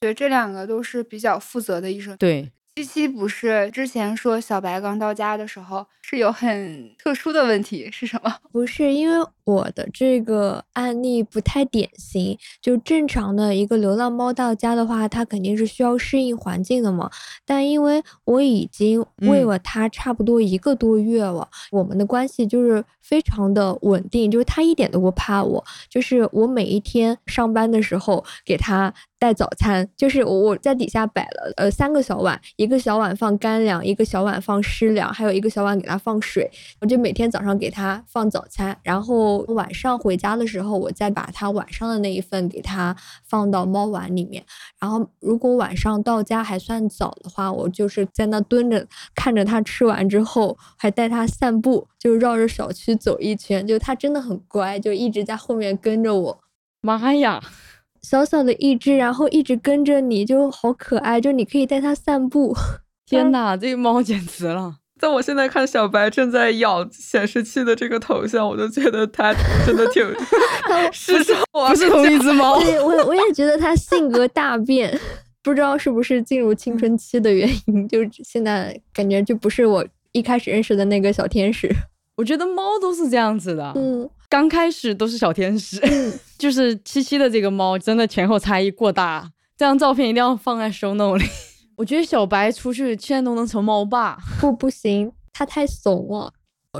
[0.01, 2.17] 觉得，这两个都是比较负责的医生。
[2.17, 2.51] 对。
[2.77, 8.35] 七七不是之前说小白刚到家的时候是有很特殊的问题是什么？
[8.51, 17.09] 不是因为我的这个案例不太典型，就正常的一个流浪猫到家的话，它肯定是需要适应环境的嘛。
[17.45, 28.93] 但因为我已经喂了它差不多一个多月了，我们的关系就是非常的稳定，就是它一点都不怕我，就是我每一天上班的时候给它。
[29.21, 36.49] 带早餐，就是我我在底下摆了呃三个小碗，一个小碗放干粮，一个小碗放湿粮，还有一个小碗给它放水。
[36.79, 44.43] 我就每天早上给它放早餐，然后晚上回家的时候，我再把它晚上的那一份给它放到猫碗里面。
[44.79, 53.65] 然后如果晚上到家还算早的话，我就是在那蹲着看着它吃完之后，还带它散步，就绕着小区走一圈。
[53.67, 56.39] 就它真的很乖，就一直在后面跟着我。
[56.81, 57.41] 妈呀！
[58.01, 61.21] 小小的一只，然后一直跟着你，就好可爱。
[61.21, 62.51] 就你可以带它散步。
[63.05, 64.77] 天哪，这个猫简直了！
[65.01, 69.33] 在我现在看小白正在咬显示器的这个头像，我就觉得它
[69.65, 70.05] 真的挺
[70.93, 71.67] 是什么？
[71.69, 72.59] 不是同一只猫。
[72.59, 74.95] 对，我我也觉得它性格大变，
[75.41, 81.67] 不知道是不是进入青春期的原因，就现在感觉就不是我一开始认识的那个小天使。
[82.15, 83.73] 我觉得猫都是这样子的。
[83.75, 84.07] 嗯。
[84.29, 85.81] 刚开始都是小天使，
[86.37, 89.27] 就是七七的这个猫真的前后差异过大。
[89.57, 91.25] 这张照片一定要放在 show note 里。
[91.81, 94.15] 我觉得小白出去现在都能成猫爸。
[94.39, 96.31] 不，不行，它太怂了。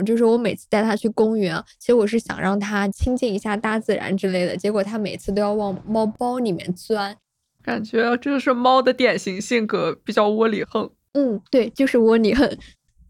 [0.05, 7.17] 就是我每次带它去公园，其实我是想让它亲近一下大自然之类的，结果它每次都要往猫包里面钻。
[7.63, 10.91] 感觉这是猫的典型性格，比较窝里横。
[11.13, 12.47] 嗯，对，就是窝里横。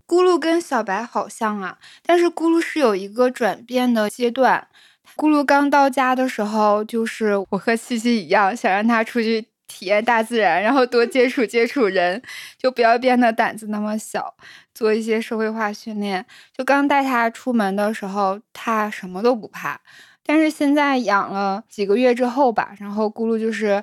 [0.07, 4.69] 咕噜跟小白好像啊，但是咕噜是有一个转变的阶段。
[5.17, 12.21] 咕噜刚到家的时候，就是我和西西一样，想让它出去体验大自然，然后多接触接触人，
[12.57, 14.35] 就不要变得胆子那么小，
[14.73, 16.25] 做一些社会化训练。
[16.51, 19.79] 就刚带它出门的时候，它什么都不怕，
[20.25, 23.81] 但是现在养了几个月之后吧，然后咕噜就是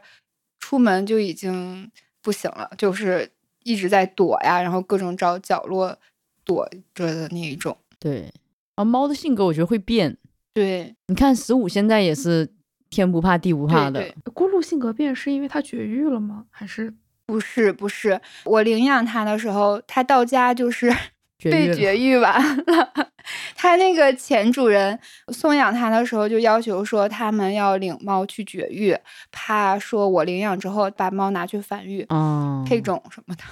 [0.61, 3.31] 出门就已经不行了，就是
[3.65, 5.99] 一直在躲呀，然后各种找角落
[6.45, 7.75] 躲着的那一种。
[7.99, 8.31] 对，
[8.75, 10.19] 啊，猫的性格我觉得会变。
[10.53, 12.51] 对，你看十五现在也是
[12.91, 16.45] 天不怕地不怕的对，咕噜性格变是因为它绝育了吗？
[16.51, 16.93] 还是
[17.27, 20.91] 不是不是，我领养它的时候，它到家就是
[21.45, 23.11] 被绝育完了。
[23.55, 24.99] 它那个前主人
[25.33, 28.97] 送养它的时候就要求说，他们要领猫去绝育，
[29.31, 33.43] 怕说我领养之后把猫拿去繁育、哦，配种什么的。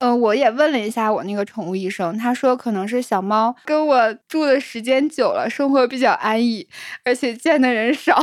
[0.00, 6.68] 嗯，我也问了一下我那个宠物医生，他说可能是小猫跟我住的时间久了，生活比较安逸，
[7.04, 8.16] 而且见的人少，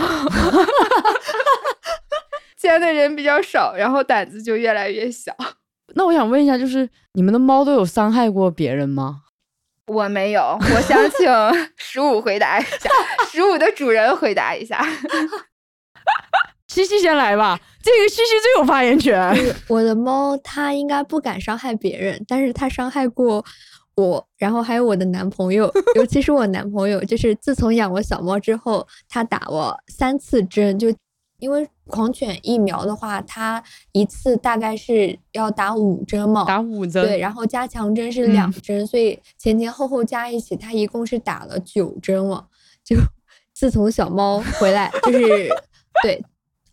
[2.56, 5.36] 见的人比较少，然后胆子就越来越小。
[5.96, 9.24] 那我想问一下，就是你们的猫都有伤害过别人吗？
[9.88, 11.30] 我没有，我想请
[11.78, 12.90] 十五回答一下，
[13.30, 14.84] 十五的主人回答一下。
[16.76, 19.34] 西西先来吧，这个西西最有发言权。
[19.70, 23.44] 我的猫它应该不敢伤害别人，但是它伤害过
[23.96, 30.94] 我，然后还有我的男朋友， 尤其是我男朋友，就是自从养了小猫之后，他打我三次针，就
[31.40, 42.48] 因为狂犬疫苗的话，它一次大概是要打五针嘛，打五针，对，然后加强针是两针，所以前前后后加一起，它一共是打了九针了。
[42.84, 42.98] 就
[43.54, 45.50] 自从小猫回来，就是
[46.04, 46.22] 对，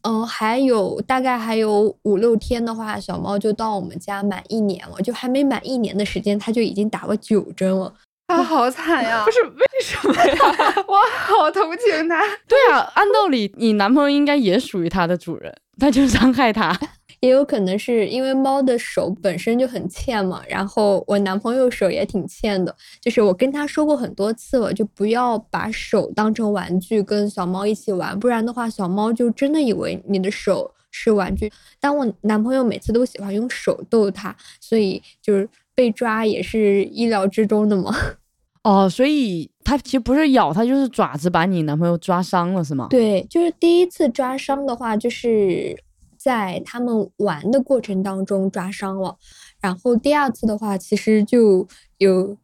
[0.02, 7.92] 嗯，还有大概还有五六天的话，小猫就到我们家满一年了，就还没满一年的时间，它就已经打了九针了。
[8.28, 9.30] 它好惨呀不！
[9.30, 10.34] 是为什么呀？
[10.88, 12.22] 我好同情它。
[12.48, 16.78] 对啊，按道理你男朋友应该也属于它的主人，他就伤害它。
[17.22, 31.50] 也有可能是因为猫的手本身就很欠嘛，然后我男朋友手也挺欠的，就是我跟他说过很多次了，就不要把手当成玩具跟小猫一起玩，不然的话小猫就真的以为你的手是玩具。
[31.78, 37.94] 但我男朋友每次都喜欢用手逗它，所以就是被抓也是意料之中的嘛。
[38.64, 42.88] 哦，所以它其实不是咬，它就是爪子把你男朋友抓伤了，是吗？
[42.90, 45.76] 对，就是第一次抓伤的话，就是
[46.22, 49.16] 在他们玩的过程当中抓伤了，
[49.60, 51.66] 然后第二次的话，其实就
[51.98, 52.36] 有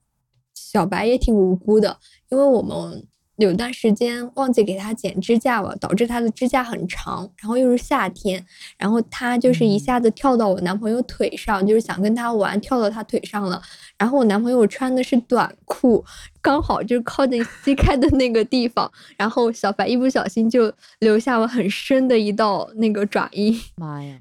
[0.53, 1.99] 小白也挺无辜的，
[2.31, 8.45] 因为我们有段时间忘记给它剪指甲了，导致它的指甲很长，然后又是夏天，
[8.77, 13.63] 然后它就是一下子跳到我男朋友腿上，就是想跟他玩，跳到他腿上了，
[13.97, 16.05] 然后我男朋友穿的是短裤，
[16.49, 23.55] 刚好就靠近膝盖的那个地方，然后小白一不小心就留下了很深的一道那个爪印。
[23.77, 24.19] 妈呀！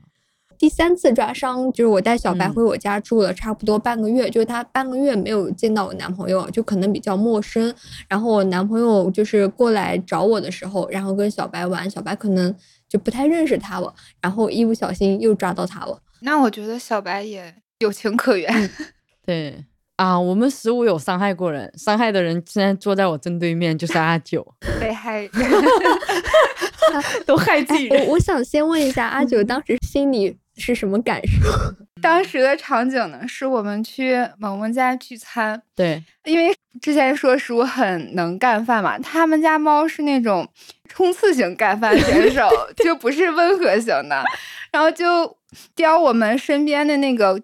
[0.57, 7.73] 第三次抓伤就是我带小白嗯回我家住了差不多半个月，就是他半个月没有见到我男朋友，就可能比较陌生。
[8.09, 12.53] 然后我男朋友就是过来找我的时候，然后跟小白玩，小白可能
[12.89, 15.97] 就不太认识他了，然后一不小心又抓到他了。
[16.19, 18.69] 那我觉得小白也有情可原。
[19.25, 19.63] 对
[19.97, 24.45] 啊，我们十五有伤害过人，伤害的人现在坐在我正对面，就是阿九，
[24.79, 25.31] 被害人。
[27.25, 31.49] 都害自己我我想先问一下阿九当时心里是什么感受？
[32.01, 40.47] 当时的场景呢，是我们去萌萌家聚餐，对，因为之前说十五很能干饭嘛，他们家猫是那种
[40.87, 44.23] 冲刺型干饭选手，就不是温和型的，
[44.71, 45.37] 然后就
[45.75, 47.39] 叼我们身边的那个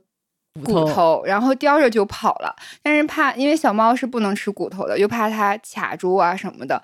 [0.66, 2.56] 骨头头，然后叼着就跑了。
[2.82, 6.82] 但是怕，因为小猫是不能吃骨头的，又怕它卡住啊什么的，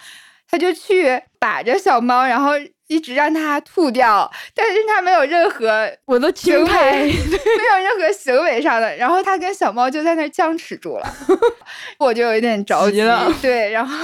[0.49, 2.53] 他就去把着小猫，然后
[2.87, 11.15] 一直让它吐掉，但是它没有任何我都行为， 没有任何行为上的，然后它跟小猫就在那僵持住了，
[11.99, 13.95] 我就有点着急急了，对，然后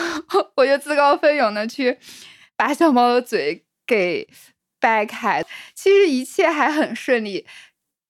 [0.55, 1.97] 我就自告奋勇的去
[2.55, 4.27] 把小猫的嘴给
[4.79, 7.43] 掰开，其实一切还很顺利，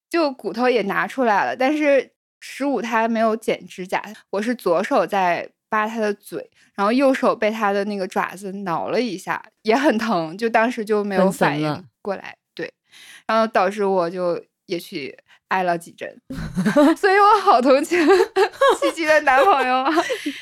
[0.09, 12.71] 就骨头也拿出来了，但是十五它没有剪指甲，我是左手在扒他的嘴，然后右手被他的那个爪子挠了一下，也很疼，就当时就没有反应过来，对，
[13.27, 15.17] 然后导致我就也去
[15.49, 16.07] 挨了几针，
[16.95, 17.99] 所以我好同情
[18.79, 19.91] 七七的男朋友啊。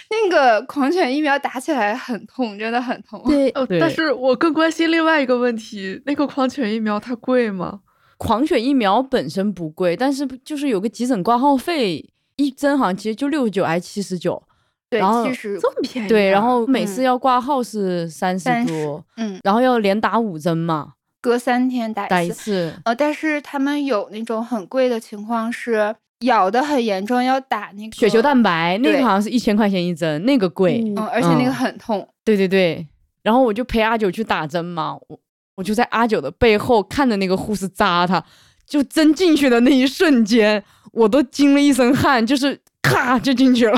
[0.09, 3.21] 那个狂犬疫苗打起来很痛，真的很痛。
[3.25, 7.81] 对，哦，对但是我更关心另外一个问题，那个狂犬疫苗它贵吗？
[8.23, 12.03] 狂犬疫苗本身不贵，但是就是有个急诊挂号费，
[12.37, 14.41] 一针好像其实就六十九还七十九。
[14.89, 16.09] 对然后其实这么便宜啊？
[16.09, 20.93] 对，然后每次嗯要挂号是三十30多，嗯，然后要连打五针嘛。
[21.19, 22.33] 隔三天打打一次。
[22.33, 30.81] 一次，呃，但是他们有那种很贵的情况是咬的很严重，要打那个血球蛋白那个好像是一千块钱一针，那个贵。
[30.85, 32.07] 嗯嗯，而且那个嗯很痛。
[32.23, 32.87] 对对对，
[33.23, 35.19] 然后我就陪阿九去打针嘛，我
[35.55, 38.23] 我就在阿九的背后看着那个护士扎他，
[38.65, 43.77] 就针进去的那一瞬间，我都惊了一身汗，就是咔就进去了，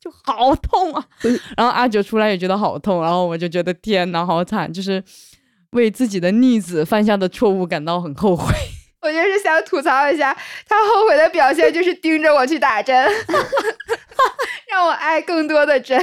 [0.00, 1.06] 就好痛啊！
[1.56, 5.02] 然后阿九出来也觉得好痛，然后我就觉得天哪，好惨，就是
[5.70, 8.54] 为自己的逆子犯下的错误感到很后悔。
[9.02, 10.36] 我就是想吐槽一下，
[10.66, 13.08] 他后悔的表现就是盯着我去打针，
[14.68, 16.00] 让我挨更多的针。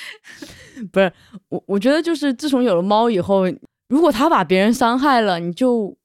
[0.92, 1.10] 不是
[1.48, 3.44] 我，我觉得就是自从有了猫以后，
[3.88, 5.96] 如果他把别人伤害了，你就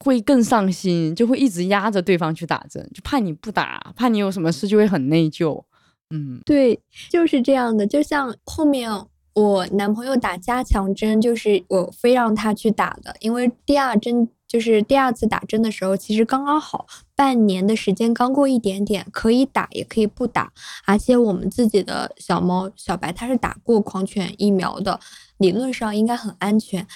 [0.00, 5.64] 会更上心，就会一直压着对方去打针，就怕你不打，怕你有什么事就会很内疚。
[6.10, 6.78] 嗯，对，
[7.10, 7.86] 就是这样的。
[7.86, 8.90] 就像后面
[9.32, 20.52] 我男朋友打加强针，就是我非让他去打的，因为第二针就是第二次打针的时候，其实刚刚好半年的时间刚过一点点，可以打也可以不打。
[20.84, 25.00] 而且我们自己的小猫小白它是打过狂犬疫苗的，
[25.38, 26.86] 理论上应该很安全。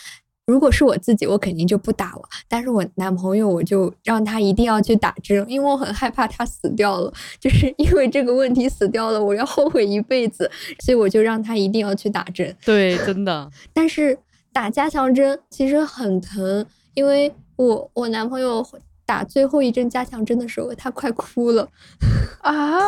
[0.46, 2.22] 如果是我自己，我肯定就不打了。
[2.48, 12.56] 但是我男朋友，我就让他一定要去打针，因为我很害怕他死掉了，就是 因为这个问题死掉了，我要后悔一辈子，所以我就让他一定要去打针。
[12.64, 14.18] 对，真的， 但是
[14.50, 16.64] 打加强针其实很疼，
[16.94, 18.66] 因为我我男朋友
[19.08, 21.66] 打最后一针加强针的时候，他快哭了，
[22.44, 22.78] 啊，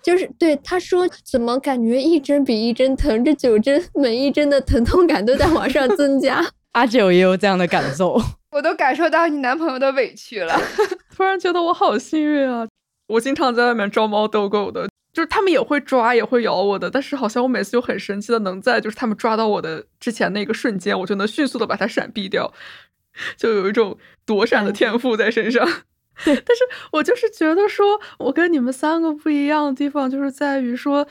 [0.00, 6.46] 就是对他说怎么感觉一针比一针疼，这九针每一针的疼痛感都在往上增加。
[6.70, 8.20] 阿九也有这样的感受。
[8.52, 10.56] 我都感受到你男朋友的委屈了。
[11.16, 12.68] 突然觉得我好幸运啊！
[13.08, 22.52] 我经常在外面招猫逗狗的，就是他们也会抓，也会咬我的，但是好像我每次就很神奇的能在就是他们抓到我的之前那个瞬间，我就能迅速的把它闪避掉，
[23.36, 25.64] 就有一种躲闪的天赋在身上。
[26.24, 31.06] 但是我就是觉得说，我跟你们三个不一样的地方，就是在于说，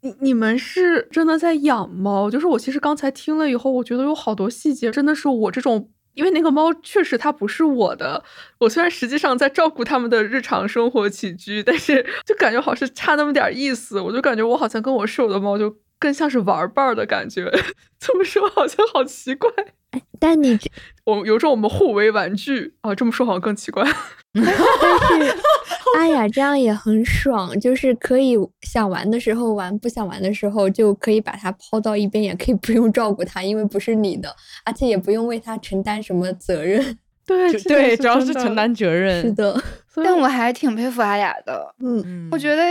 [0.00, 5.90] 你你们是真的在养猫，就是我其实刚才听了以后，我觉得有好多细节真的是我这种。
[6.14, 8.24] 因为那个猫确实它不是我的，
[8.60, 17.52] 我虽然实际上在照顾它们的日常生活起居，但是 就感觉好像是差那么点意思，我就感觉我好像跟我室友的猫就更像是玩伴儿的感觉，
[18.00, 19.50] 这么说好像好奇怪。
[20.18, 20.70] 但你这
[21.04, 23.84] 我有种我们互为玩具啊，这么说好像更奇怪。
[24.36, 25.36] 但是，
[25.96, 34.34] 阿雅这样也很爽，就是可以想玩的时候玩，不想玩的时候就可以把它抛到一边，也可以不用照顾它，因为不是你的，
[34.64, 36.98] 而且也不用为它承担什么责任。
[37.26, 38.54] 对对，主要是承。
[38.54, 39.22] 担责任。
[39.22, 39.60] 是的，
[39.96, 41.74] 但我还挺佩服阿雅的。
[41.82, 42.62] 嗯，嗯我觉得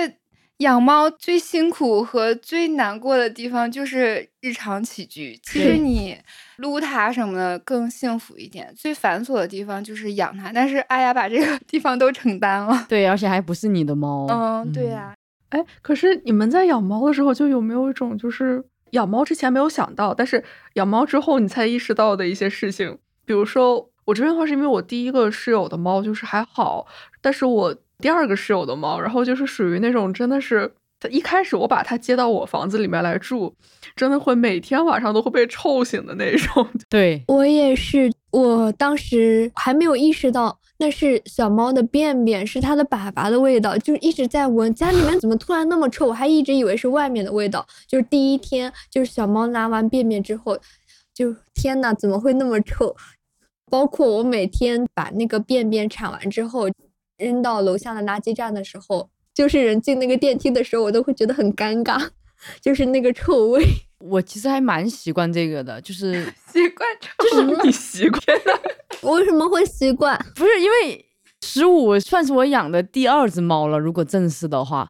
[0.60, 5.38] 养猫最辛苦和最难过的地方就是日常起居。
[5.44, 6.18] 其实你
[6.58, 10.54] 撸它什么的更幸福一点，最繁琐的地方就是养它。
[10.54, 12.86] 但是阿雅把这个 地方都承担了。
[12.88, 14.28] 对，而且还不是你的猫。
[14.30, 15.14] 嗯，对呀、
[15.50, 20.42] 哎，可是你们在养猫的时候，就有没有一种就是养猫之前没有想到，但是
[20.76, 22.98] 养猫之后你才意识到的一些事情？
[23.26, 26.88] 比如说，我这边的话是因为我第一个室友的猫就是还好，
[27.22, 30.72] 但是我第二个室友的猫，然后就是属于那种真的是。
[30.98, 33.54] 它一开始我把它接到我房子里面来住，
[33.98, 36.66] 真的会每天晚上都会被臭醒的那种。
[36.90, 44.74] 对，我也是，我当时还没有意识到那是小猫的便便，是它的粑粑的味道，就一直在闻。
[44.74, 46.08] 家里面怎么突然那么臭？
[46.08, 47.68] 我还一直以为是外面的味道。
[47.86, 50.58] 就是第一天，就是小猫拉完便便之后，
[51.14, 52.96] 就天呐，怎么会那么臭？
[53.70, 56.70] 包括我每天把那个便便铲完之后，
[57.18, 62.10] 扔到楼下的垃圾站的时候，就是人进那个电梯的时候，我都会觉得很尴尬，
[62.62, 63.64] 就是那个臭味。
[64.00, 67.24] 我其实还蛮习惯这个的，就是 习惯臭。
[67.30, 68.62] 就是你习惯了，
[69.02, 70.18] 我为什么会习惯？
[70.36, 71.06] 不是因为
[71.42, 74.90] 十五算是我养的第二只猫了，如果正式的话，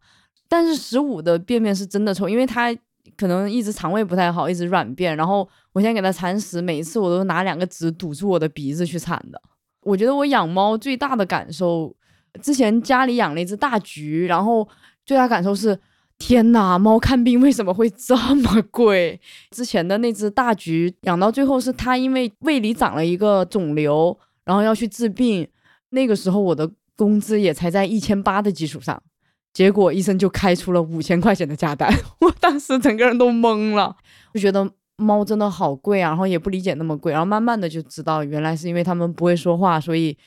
[0.49, 2.76] 但是十五的便便是真的臭，因为它
[3.15, 9.41] 可能一直肠胃不太好，一直软便，然后我现在给它铲屎，每一次我都拿两个纸堵住我的鼻子去铲的。
[9.82, 11.95] 我觉得我养猫最大的感受，
[12.41, 14.67] 之前家里养了一只大橘，然后
[15.05, 15.79] 最大感受是。
[16.17, 19.19] 天呐，猫看病为什么会这么贵？
[19.51, 25.45] 之前的那只大橘养到最后是它因为胃里长了一个肿瘤，然后要去治病。
[25.89, 29.03] 那个时候我的工资也才在一千八的基础上，
[29.51, 33.93] 结果医生就开出了五千块钱的价单， 我当时整个人都懵了，
[34.33, 40.17] 就觉得猫真的好贵啊，然后也不理解那么贵，然后慢慢的就知道原来是因为它们不会说话，所以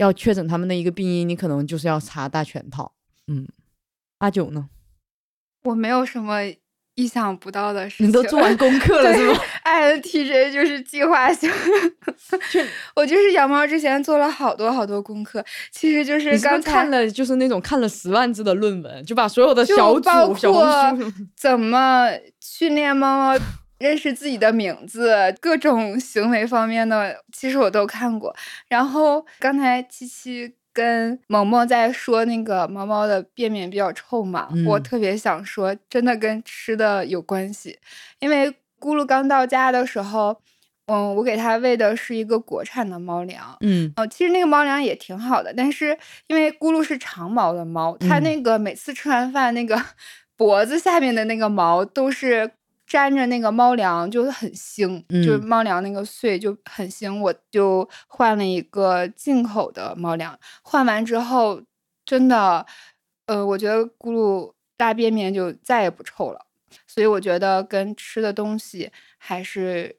[0.00, 2.90] 要确诊他们的一个病因，你可能就是要查大全套。
[3.26, 3.46] 嗯，
[4.18, 4.70] 阿九呢？
[5.64, 6.38] 我没有什么
[6.94, 8.08] 意想不到的事情。
[8.08, 9.38] 你都做完功课了是吗？
[9.62, 11.50] INTJ 就是计划型，
[12.96, 22.08] 我就是养猫之前做了好多好多功课，其实就是刚才是看了就是那种看了十万字的论文，就把所有的就小包组、小书，怎么
[22.40, 23.44] 训练猫猫
[23.80, 28.34] 认识自己的名字，各种行为方面的，其实我都看过。
[28.68, 37.76] 然后刚才七七跟萌萌在说那个猫猫的便便比较臭嘛，我嗯特别想说，真的跟吃的有关系，
[38.20, 40.40] 因为咕噜刚到家的时候。
[40.92, 49.80] 嗯，我给它喂的是一个国产的猫粮，嗯哦，其实那个猫粮也挺好的，但是因为咕噜是长毛的猫，它嗯那个每次吃完饭，那个
[50.36, 52.50] 脖子下面的那个毛都是
[52.90, 57.20] 沾着那个猫粮，就很腥，就是嗯猫粮那个碎就很腥。
[57.20, 61.62] 我就换了一个进口的猫粮，换完之后
[62.04, 62.66] 真的，
[63.26, 66.46] 呃，我觉得咕噜大便便就再也不臭了。
[66.84, 69.94] 所以我觉得跟吃的东西还是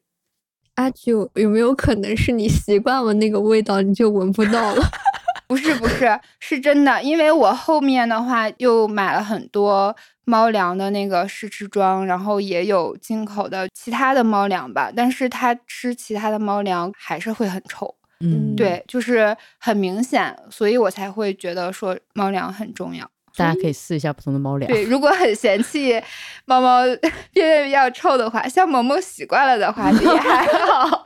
[0.75, 4.83] 阿九，有没有可能是你习惯了那个味道，你就闻不到了？
[5.51, 9.93] 不是不是，是真的，因为我后面的话又买了很多
[10.23, 23.05] 猫粮的那个试吃装，然后也有进口的其他的猫粮吧，但是它吃其他的猫粮还是会很臭，嗯，对，就是很明显，所以我才会觉得说猫粮很重要。
[23.35, 24.71] 大家可以试一下不同的猫粮。
[24.71, 26.01] 对，如果很嫌弃
[26.45, 26.83] 猫猫
[27.33, 31.03] 便便比较臭的话，像萌萌习惯了的话，也还好。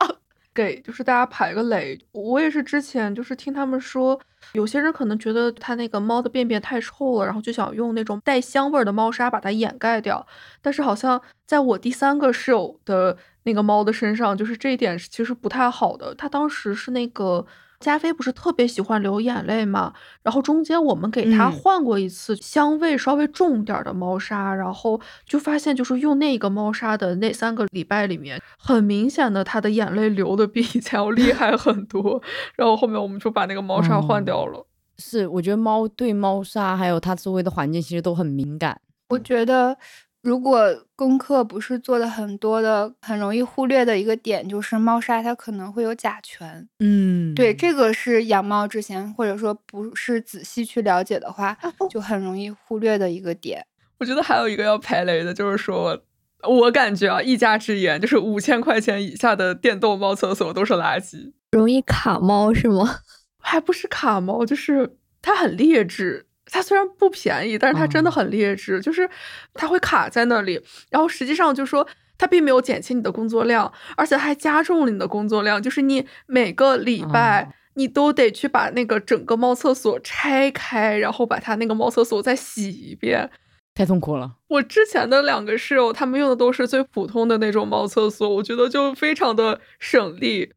[0.56, 2.00] 给就是大家排个雷。
[2.14, 4.20] 我也是之前就是听他们说，
[4.54, 10.26] 有些人可能觉得他那个猫的便便太臭了，然后就想用那种带香味儿的猫砂把它掩盖掉。
[10.62, 16.16] 但是好像在我第三个室友的那个猫的身上，就是这一点其实不太好的。
[16.16, 17.46] 它当时是那个。
[17.80, 32.22] 加菲不是特别喜欢流眼泪嘛，然后中间我们给它嗯换过一次香味稍微重点儿的猫砂，然后就发现就是用那个猫砂的那三个礼拜里面，很明显的它的眼泪流的比以前要厉害很多，
[32.56, 34.66] 然后后面我们就把那个猫砂换掉了。
[34.98, 38.80] 是，我觉得猫对猫砂还有它周围的环境其实都很敏感。
[39.10, 39.78] 我觉得，
[40.26, 40.60] 如果
[40.96, 46.68] 功课不是做的很多的，很容易忽略的一个点就是猫砂它可能会有甲醛。
[46.80, 51.56] 嗯，对，这个是养猫之前或者说不是仔细去了解的话，
[51.92, 53.64] 就很容易忽略的一个点。
[54.00, 56.04] 我觉得还有一个要排雷的，就是说。
[56.48, 63.00] 我感觉啊，一家之言就是五千块钱以下的电动猫厕所都是垃圾，容易卡猫是吗？
[63.42, 66.25] 还不是卡猫，就是它很劣质。
[66.52, 69.10] 它虽然不便宜，但是它真的很劣质，就是
[69.54, 71.88] 它会卡在那里，然后实际上就说
[72.18, 77.44] 它并没有减轻你的工作量，而且还加重了你的工作量，就是你每个礼拜。
[77.44, 83.30] 哦你都得去把那个整个猫厕所拆开，然后把它那个猫厕所再洗一遍。
[83.74, 84.32] 太痛苦了。
[84.48, 90.54] 我之前的两个室友，他们用的都是最普通的那种猫厕所，我觉得就非常的省力，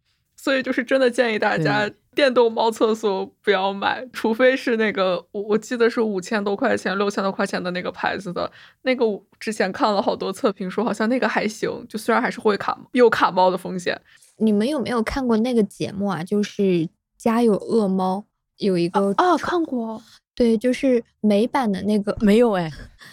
[0.48, 14.00] 所以就是真的建议大家电动猫厕所不要买，除非是那个我我记得是五千多块钱、六千多块钱的那个牌子的那个，我之前看了好多测评说好像那个还行，就虽然还是会卡有卡猫的风险。
[14.38, 16.24] 你们有没有看过那个节目啊？
[16.24, 16.62] 就是
[17.18, 18.16] 《家有恶猫》，
[18.56, 20.02] 有一个啊，看过，
[20.34, 22.72] 对，就是美版的那个没有哎，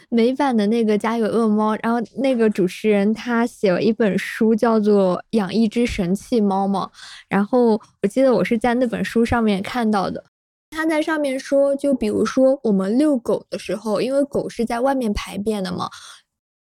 [0.10, 6.89] 美版的那个《家有恶猫》，然后那个主持人他写了一本书，叫做《养一只神器猫》嘛。
[7.28, 10.24] 然后我记得我是在那本书上面看到的，
[10.70, 15.89] 他在上面说，就比如说我们遛狗的时候，因为狗是在外面排便的嘛，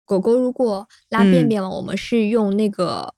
[0.04, 3.14] 狗狗如果拉便嗯便了，我们是用那个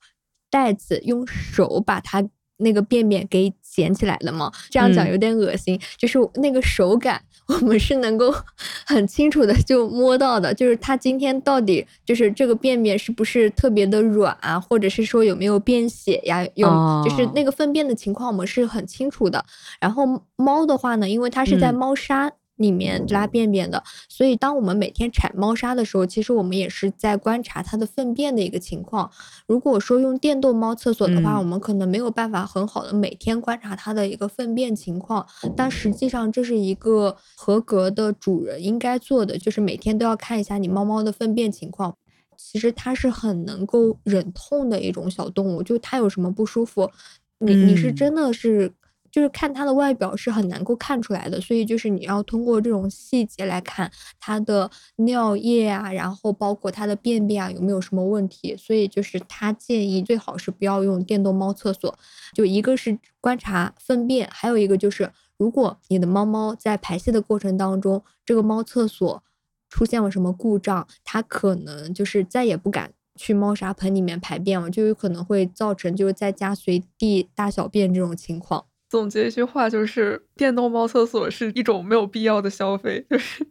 [0.49, 2.27] 袋子用手把它。
[2.61, 4.51] 那个便便给捡起来的嘛？
[4.69, 8.33] 这样讲嗯有点恶心，就是那个手感，我们是能够
[8.85, 16.45] 很清楚的就摸到的，就是它今天到底就是这个便便是不是特别的软啊，或者是说有没有便血呀？
[16.55, 16.67] 有，
[17.03, 19.43] 就是哦那个粪便的情况我们是很清楚的。
[19.79, 22.31] 然后猫的话呢，因为它是在嗯猫砂。
[22.59, 29.09] 里面拉便便的，所以当我们每天铲猫砂的时候，其实我们也是在观察它的粪便的一个情况。
[29.47, 41.95] 如果说用电动猫厕所的话，嗯我们可能没有办法很好的每天观察它的一个粪便情况，但实际上这是一个合格的主人应该做的，就是每天都要看一下你猫猫的粪便情况。
[42.35, 46.91] 其实它是很能够忍痛的一种小动物，就它有什么不舒服，
[47.39, 48.73] 你你是嗯真的是。
[49.11, 58.55] 就是看它的外表是很难够看出来的，所以就是你要通过这种细节来看它的尿液啊，然后包括它的便便啊有没有什么问题。
[58.57, 61.97] 所以就是他建议最好是不要用电动猫厕所，
[62.33, 69.23] 就一个是观察粪便，还有一个就是如果你的猫猫在排泄的过程当中，这个猫厕所
[69.69, 78.65] 出现了什么故障，它可能就是再也不敢去猫砂盆里面排便了，就有可能会造成就是在家随地大小便这种情况。
[78.89, 83.05] 总结一句话就是，电动猫厕所是一种没有必要的消费。
[83.09, 83.45] 就是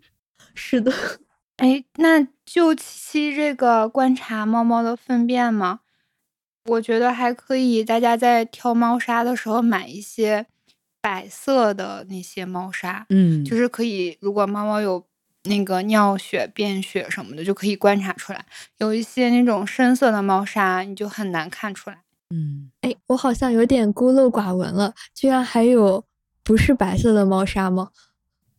[0.55, 0.93] 是的，
[1.57, 5.80] 哎，那就期这个观察猫猫的粪便吗？
[6.64, 10.47] 我觉得还可以，大家在挑猫砂的时候买一些
[11.01, 15.07] 白色的那些猫砂，嗯，就是可以，如果猫猫有
[15.45, 18.45] 那个尿血、便血什么的，就可以观察出来。
[18.78, 22.03] 有一些那种深色的猫砂，你就很难看出来。
[22.31, 26.05] 嗯，哎，我好像有点孤陋寡闻了，居然还有
[26.45, 27.89] 不是白色的猫砂吗？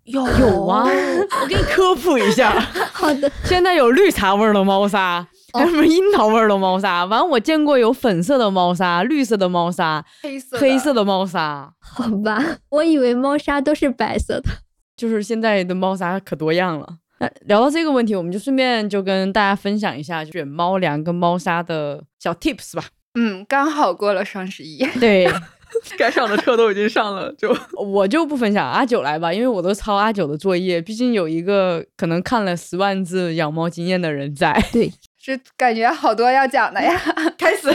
[0.05, 0.85] 有有啊，
[1.43, 2.59] 我给你科普一下。
[2.91, 7.07] 好的， 现在有绿茶味儿的猫砂，还有什么樱桃味儿的猫砂。
[7.07, 11.71] 反正我见过有粉色的猫砂、绿色的猫砂、黑色黑色的猫砂。
[11.79, 14.49] 好吧，我以为猫砂都是白色的。
[14.97, 16.97] 就是现在的猫砂可多样了。
[17.19, 22.83] 那聊到这个问题，我们就顺便就跟大家分享一下选猫粮跟猫砂的小 tips 吧。
[23.15, 25.27] 嗯，刚好过了双十一， 对，
[25.97, 34.53] 该上的车都已经上了，就 我就不分享，阿九来吧，因为我都抄阿九的作业，毕竟有一个可能看了十万字养猫经验的人在。
[34.71, 36.99] 对，是感觉好多要讲的呀，
[37.37, 37.67] 开始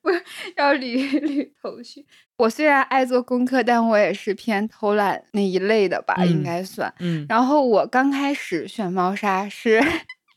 [0.00, 0.10] 不
[0.56, 2.04] 要捋捋头绪。
[2.38, 6.92] 我虽然爱做功课，但我也是偏偷懒那一类的吧，应该算。
[6.98, 9.80] 嗯，然后我刚开始选猫砂是。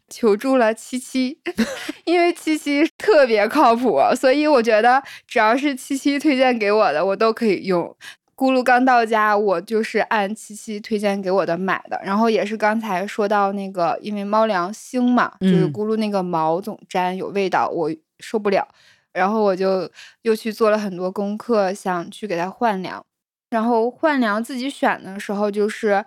[0.09, 1.39] 求助了七七，
[2.05, 7.95] 因为七七特别靠谱，所以我觉得只要是七七推荐给我的，我都可以用。
[8.35, 11.97] 咕噜刚到家，我就是按七七推荐给我的买的。
[12.03, 17.89] 然后也是刚才说到那个，因为猫粮腥嘛，就是咕噜那个毛总粘有味道，我
[18.19, 18.67] 受不了。
[19.13, 19.89] 然后我就
[20.23, 23.03] 又去做了很多功课，想去给它换粮。
[23.49, 26.03] 然后换粮自己选的时候，就是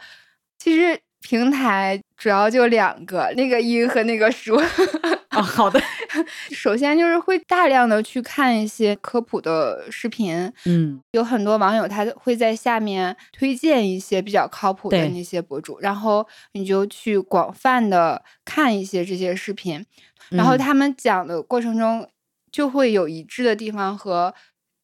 [0.58, 1.00] 其实。
[1.20, 4.56] 平台主要就两个，那个音和那个书。
[5.28, 5.80] 啊，好的。
[6.50, 19.84] 首先就是会大量的去看一些科普的视频，嗯，有很多网友他会在下面推荐一些比较靠谱的那些博主，然后你就去广泛的看一些这些视频，
[20.30, 22.08] 然后他们讲的过程中
[22.50, 24.34] 就会有一致的地方和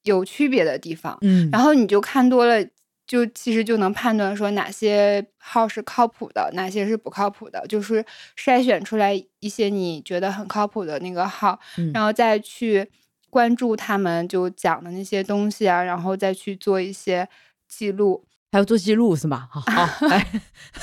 [0.03, 2.65] 有区别的地方，嗯，然后你就看多了。
[3.07, 8.05] 就其实就能判断说哪些号是靠谱的，哪些是不靠谱的，就是
[8.37, 11.59] 筛选出来一些你觉得很靠谱的那个号，
[11.93, 12.91] 然后再去
[13.29, 17.29] 关注他们就讲的那些东西啊，然后再去做一些
[17.69, 19.49] 记录，还要做记录是吗？
[19.51, 19.63] 好，
[20.09, 20.27] 来，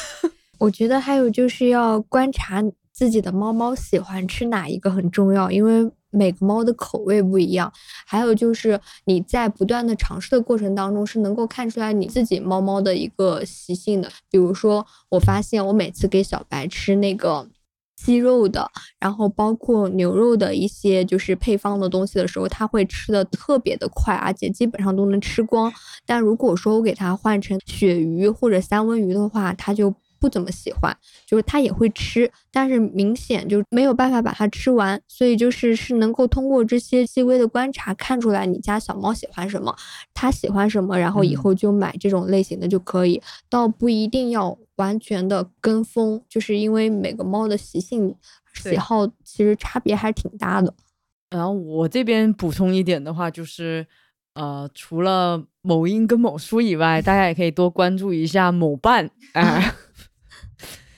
[0.59, 2.61] 我觉得还有就是要观察
[2.91, 5.91] 自己的猫猫喜欢吃哪一个很重要，因为。
[6.12, 7.72] 每个猫的口味不一样，
[8.05, 14.09] 还有就是你在不断的尝试的过程当中，是能够看出来你自己猫猫的一个习性的。
[14.30, 17.47] 比如说，我发现我每次给小白吃那个
[17.95, 25.72] 鸡肉的，然后包括牛肉的一些就是配方的东西的时候，它会吃的特别的快，而且基本上都能吃光。
[26.05, 29.93] 但如果说我给它换成鳕鱼或者三文鱼的话，它就。
[30.22, 30.95] 不怎么喜欢，
[31.26, 39.76] 就是它也会吃，但是明显就没有办法把它吃完，所以就是是能够通过这些细微的观察看出来你家小猫喜欢什么，
[40.13, 43.19] 它喜欢什么，然后以后就买这种类型的就可以，
[43.49, 48.15] 倒不一定要完全的跟风，就是因为每个猫的习性
[48.53, 50.72] 喜好其实差别还挺大的。
[51.32, 53.88] 然后我这边补充一点的话，就是
[54.36, 59.74] 呃，除了某音跟某书以外，大家也可以多关注一下某伴，哎。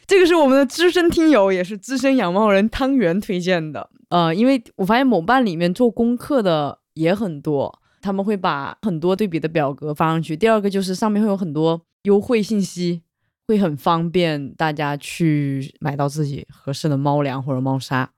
[0.06, 3.90] 这个是我们的资深听友，也是资深养猫人汤圆推荐的。
[4.10, 10.38] 呃，因为我发现某瓣里面做功课的也很多，他们会把很多对比的表格发上去。
[10.38, 13.02] 第二个就是上面会有很多优惠信息，
[13.48, 18.12] 会很方便大家去买到自己合适的猫粮或者猫砂。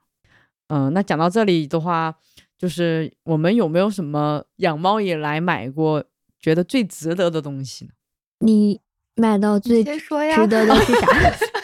[0.67, 2.15] 嗯，那讲到这里的话，
[2.57, 6.03] 就是我们有没有什么养猫以来买过
[6.41, 7.91] 觉得最值得的东西呢？
[8.39, 8.81] 你
[9.15, 9.91] 买到最值
[10.47, 11.07] 得的是啥？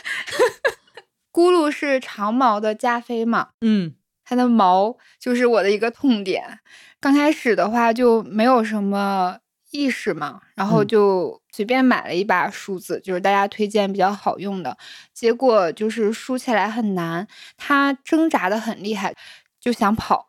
[1.32, 3.50] 咕噜是长毛的加菲嘛？
[3.62, 6.60] 嗯，它的毛就是我的一个痛点。
[7.00, 9.38] 刚开始的话就没有什么
[9.72, 14.78] 意识嘛，然后就随便买了一把梳子，就是大家推荐比较好用的。
[15.14, 17.28] 结果就是梳起来很难，
[17.58, 19.16] 它挣扎的很厉害，
[19.60, 20.28] 就想跑。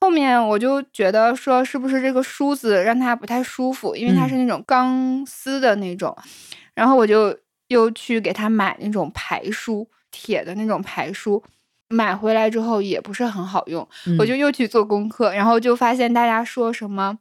[0.00, 3.94] 后面我就觉得说，是不是这个梳子让它不太舒服？
[3.94, 6.16] 因为它是那种钢丝的那种。
[6.74, 7.38] 然后我就
[7.68, 9.88] 又去给它买那种排梳。
[10.10, 11.42] 铁的那种排梳，
[11.88, 13.88] 买回来之后也不是很好用，
[14.18, 17.18] 我就又去做功课，然后就发现大家说什么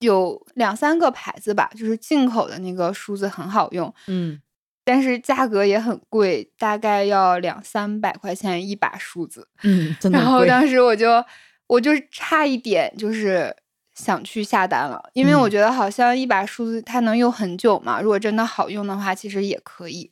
[0.00, 4.40] 有两三个牌子吧，就是进口的那个梳子很好用，嗯，
[4.84, 9.48] 但是价格也很贵，大概要两三百块钱一把梳子。
[9.62, 11.24] 嗯，真 的然后当时我就
[11.68, 13.54] 我就差一点就是
[13.94, 20.10] 想去下单了，因为我嗯觉得好像一把梳子它能用很久嘛，如果真的好用的话，其实也可以。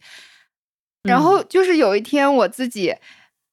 [1.03, 2.95] 然嗯后就是有一天我自己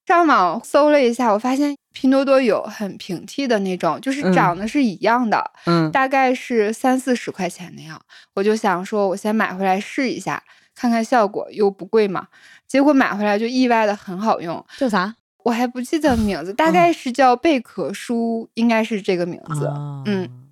[0.06, 8.00] 上网搜了一下，我发现拼多多有很平替的那种，就是嗯长得是一样的，嗯大概是三四十块钱那样。
[8.36, 10.42] 我就想说，我先买回来试一下，
[10.76, 12.28] 看看效果，又不贵嘛。
[12.68, 19.66] 结果买回来就意外的很好用，叫啥我还不记得名字，大嗯概是叫贝壳梳，应该是这个名字。
[19.66, 20.47] 啊嗯，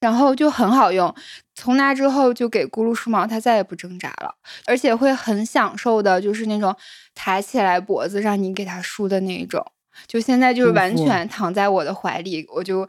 [0.00, 1.12] 然后就很好用，
[1.54, 4.34] 从那之后就给咕噜梳毛，它再也不挣扎了，
[4.66, 6.74] 而且会很享受的，就是那种
[7.14, 9.64] 抬起来脖子让你给它梳的那一种。
[10.06, 12.86] 就现在就是完全躺在我的怀里，我就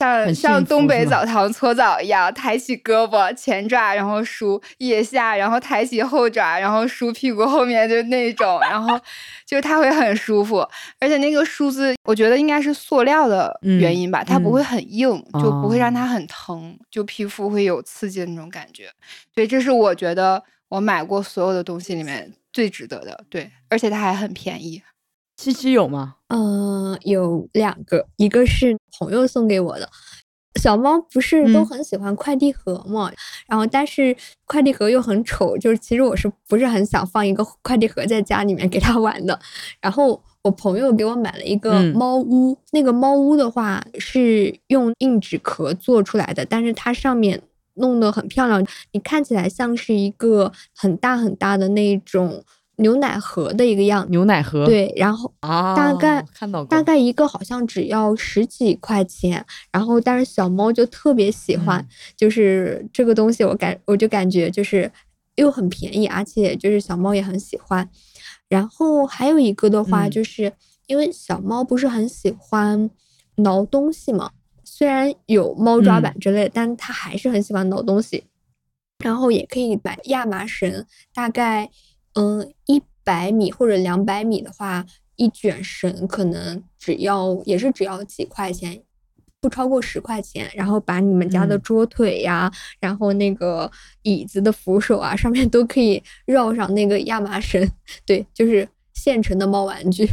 [0.00, 8.98] 像像东北澡堂搓澡一样，抬起胳膊前爪，然后梳腋下，然后抬起后爪，然后梳屁股后面，就那种，然后
[9.46, 10.66] 就它会很舒服，
[10.98, 18.88] 而且那个梳子我觉得应该是塑料的原嗯因吧，它不会嗯很硬，就不会让哦它很疼，就皮肤会有刺激的那种感觉。
[19.34, 23.22] 对，这是我觉得我买过所有的东西里面最值得的。
[23.28, 24.82] 对，而且它还很便宜。
[25.40, 26.16] 七七有吗？
[26.28, 29.88] 嗯、有两个，一个是朋友送给我的。
[30.60, 33.10] 小猫不是都嗯很喜欢快递盒嘛，
[33.48, 34.14] 然后但是
[34.44, 39.40] 快递盒又很丑，就是其实我是不是很想放一个快递盒在家里面给它玩的。
[39.80, 47.40] 然后我朋友给我买了一个嗯猫屋，那个猫屋的话是用硬纸壳做出来的，但是它上面
[47.76, 48.62] 弄得很漂亮，
[48.92, 52.44] 你看起来像是一个很大很大的那种
[52.80, 54.10] 牛奶盒的一个样子。
[54.10, 64.90] 牛奶盒对，然后啊，大概看到过，大概一个好像只要十几块钱，然后但是小猫就特别喜欢，嗯就是这个东西我感我就感觉就是
[65.36, 67.88] 又很便宜，而且就是小猫也很喜欢。
[68.48, 70.52] 然后还有一个的话，嗯就是
[70.86, 72.90] 因为小猫不是很喜欢
[73.36, 74.32] 挠东西嘛，
[74.64, 78.24] 虽然有猫抓嗯板之类的，但它还是很喜欢挠东西。
[79.02, 81.70] 然后也可以买亚麻绳，大概
[82.14, 84.84] 嗯一百米或者两百米的话，
[85.16, 88.82] 一卷绳可能只要也是只要几块钱，
[89.40, 90.50] 不超过十块钱。
[90.54, 93.70] 然后把你们家的嗯桌腿呀，然后那个
[94.02, 97.66] 椅子的扶手啊，上面都可以绕上那个亚麻绳。
[98.04, 100.08] 对，就是现成的猫玩具。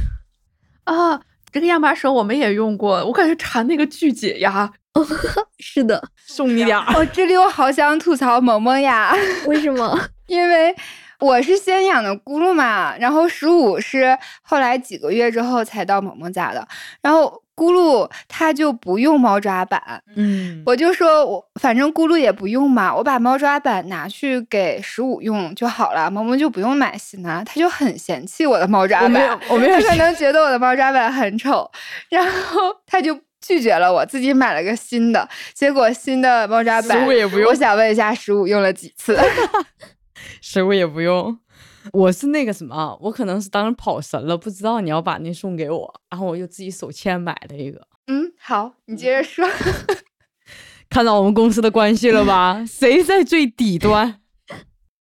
[0.85, 1.21] 啊，
[1.51, 4.71] 这个亚麻绳我们也用过，我感觉缠那个巨解压。
[5.59, 6.93] 是的，送你点儿。
[6.93, 9.13] 哦，这里我好想吐槽萌萌呀，
[9.45, 10.09] 为什么？
[10.27, 10.75] 因为
[11.19, 16.67] 我是先养的咕噜嘛，然后十五是后来几个月之后才到萌萌家的，
[17.01, 19.81] 然后咕噜它就不用猫抓板，
[20.15, 31.69] 嗯，我就说我反正咕噜也不用嘛，我把猫抓板拿去给十五用就好了，萌萌就不用买新的，他就很嫌弃我的猫抓板，我没有，我没有他可能觉得我的猫抓板很丑，
[32.09, 39.17] 然后他就拒绝了我，自己买了个新的，结果新的猫抓板十五也不用我想问一下，十五用了几次？
[40.41, 41.37] 十五也不用。
[41.93, 47.87] 我是那个什么，我可能是当时跑神了，不知道你要把那送给我，然后我就自己手欠买了一个。
[48.07, 49.47] 嗯，好，你接着说。
[50.89, 52.63] 看到我们公司的关系了吧？
[52.65, 54.21] 谁在最底端？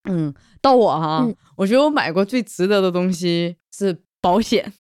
[0.08, 4.72] 嗯，到我哈，嗯我觉得我买过最值得的东西是保险，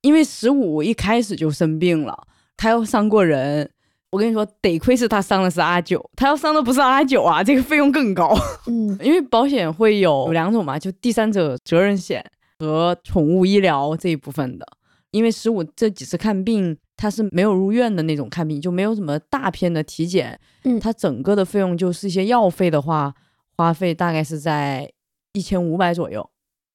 [0.00, 2.26] 因为十五一开始就生病了，
[2.56, 3.70] 他又伤过人。
[4.12, 8.36] 我跟你说，得亏是他伤的是阿九，他要伤的不是阿九啊，这个费用更高。
[8.66, 12.22] 嗯 因为保险会有两种嘛，就第三者责任险
[12.58, 14.66] 和宠物医疗这一部分的。
[15.12, 23.14] 因为十五这几次看病，他是没有入院的那种看病，就没有什么大片的体检，嗯他整个的费用就是一些药费的话，
[23.56, 24.90] 花费大概是在
[25.32, 26.28] 一千五百左右。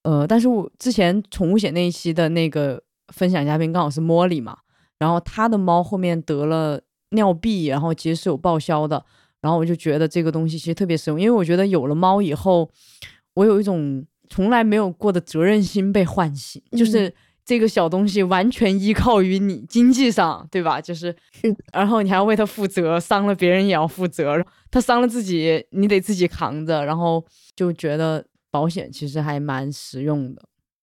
[0.03, 2.81] 呃，但是我之前宠物险那一期的那个
[3.13, 4.57] 分享嘉宾刚好是茉莉嘛，
[4.97, 6.79] 然后他的猫后面得了
[7.11, 9.03] 尿闭，然后其实是有报销的，
[9.41, 12.69] 然后我就觉得这个东西其实特别实用，因为我觉得有了猫以后，
[13.35, 17.13] 我有一种从来没有过的责任心被唤醒，嗯就是
[17.45, 20.81] 这个小东西完全依靠于你经济上，对吧？
[20.81, 21.15] 就是
[21.71, 27.23] 然后你还要为它负责，伤了别人也要负责，它伤了自己你得自己扛着，然后
[27.55, 30.41] 就觉得保险其实还蛮实用的。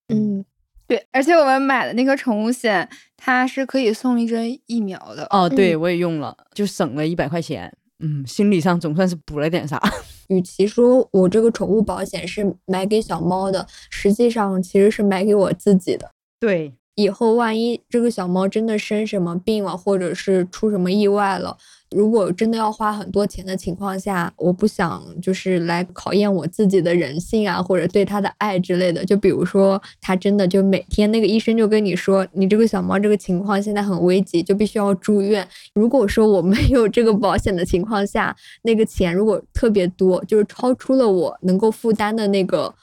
[0.08, 0.44] 嗯
[0.86, 2.86] 对，而且我们买的那个宠物险，
[3.26, 5.26] 它是可以送一针疫苗的。
[5.30, 9.80] 哦，对嗯我也用了，就省了一百块钱，嗯，心理上总算是补了点啥。
[10.28, 16.10] 与其说我这个宠物保险是买给小猫的，实际上其实是买给我自己的。
[16.38, 21.56] 对，以后万一这个小猫真的生什么病了，或者是出什么意外了，
[21.94, 29.04] 如果真的要花很多钱的情况下，我不想就是来考验我自己的人性啊，或者对它的爱之类的。
[29.04, 35.46] 就比如说，它真的就每天那个医生就跟你说，你这个小猫这个情况现在很危急，就必须要住院。
[35.74, 42.74] 如果说我没有这个保险的情况下，那个钱如果特别多，就是超出了我能够负担的那个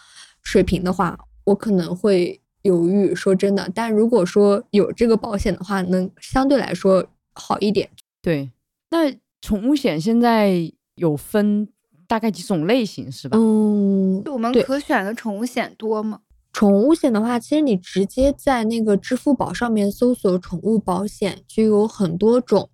[0.42, 2.40] 水平的话，我可能会。
[2.64, 7.04] 犹豫，说真的，但如果说有这个保险的话，能相对来说
[7.34, 7.90] 好一点。
[8.22, 8.52] 对，
[8.92, 9.12] 那
[9.42, 11.68] 宠物险现在有分
[12.08, 13.38] 大概几种类型是吧？
[13.40, 16.20] 嗯，我们可选的宠物险多吗？
[16.54, 22.70] 宠物险的话，其实你直接在那个支付宝上面搜索宠物保险，就有很多种。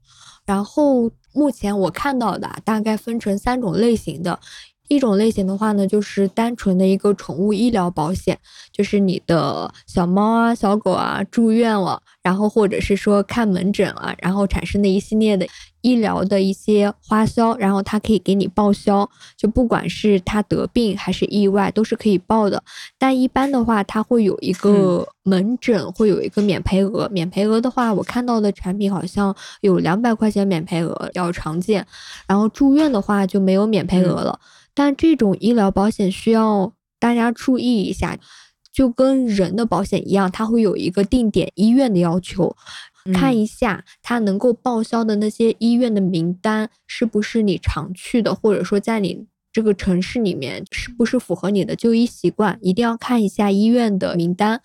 [0.45, 4.39] 然后目前我看到的啊大概分成三种类型的。
[4.87, 8.37] 一种类型的话呢，就是单纯的一个宠物医疗保险，
[8.71, 15.45] 就是你的小猫啊、小狗啊住院了，然后或者是说看门诊啊，然后产生的一系列的
[15.81, 22.63] 医疗的一些花销，然后它可以给你报销，就不管是它得病还是意外，都是可以报的。
[22.97, 31.85] 但一般的话，它会有一个门诊会有一个免赔额，免赔额的话，我看到的产品好像有两百块钱免赔额比较常见，
[32.27, 34.39] 然后住院的话就没有免赔额了。
[34.77, 38.15] 但这种医疗保险需要大家注意一下，
[38.71, 42.55] 就跟人的保险一样，它会有一个定点医院的要求，
[43.11, 54.61] 看一下它能够报销的那些医院的名单是不是你常去的，或者说在你这个城市里面是不是符合你的就医习惯，一定要看一下医院的名单。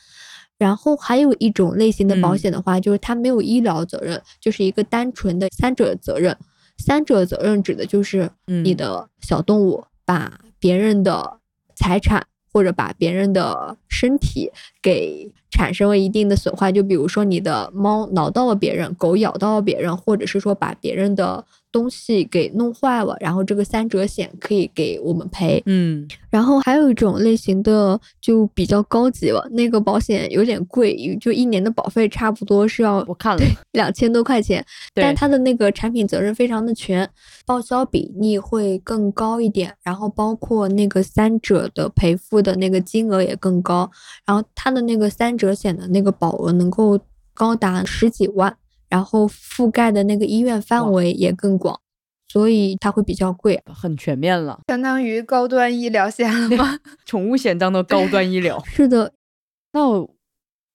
[0.58, 6.36] 然后还有一种类型的保险的话，就是它没有医疗责任，就是一个单纯的三者责任。
[6.76, 9.82] 三者责任指的就是你的小动物。
[10.05, 11.40] 把别人的
[11.74, 14.50] 财产或者把别人的身体
[14.82, 25.62] 给产生了一定的损坏，就比如说你的猫挠到了别人，狗咬到了别人，或者是说把别人的东西给弄坏了，然后这个三者险可以给我们赔。
[25.66, 33.42] 嗯，然后还有一种类型的就比较高级了，那个保险有点贵，就一年的保费差不多是要我看了
[33.72, 37.09] 两千多块钱，但它的那个产品责任非常的全，
[37.46, 43.90] 报销比例会更高一点，然后包括那个三者的赔付的那个金额也更高，
[44.26, 46.99] 然后它的那个三者险的那个保额能够
[47.34, 48.57] 高达十几万，
[48.88, 51.80] 然后覆盖的那个医院范围也更广，
[52.28, 53.62] 所以它会比较贵。
[53.66, 56.78] 很全面了，相当于高端医疗险了吗？
[57.05, 58.62] 宠物险当中的高端医疗。
[58.64, 59.12] 是的，
[59.72, 60.14] 那我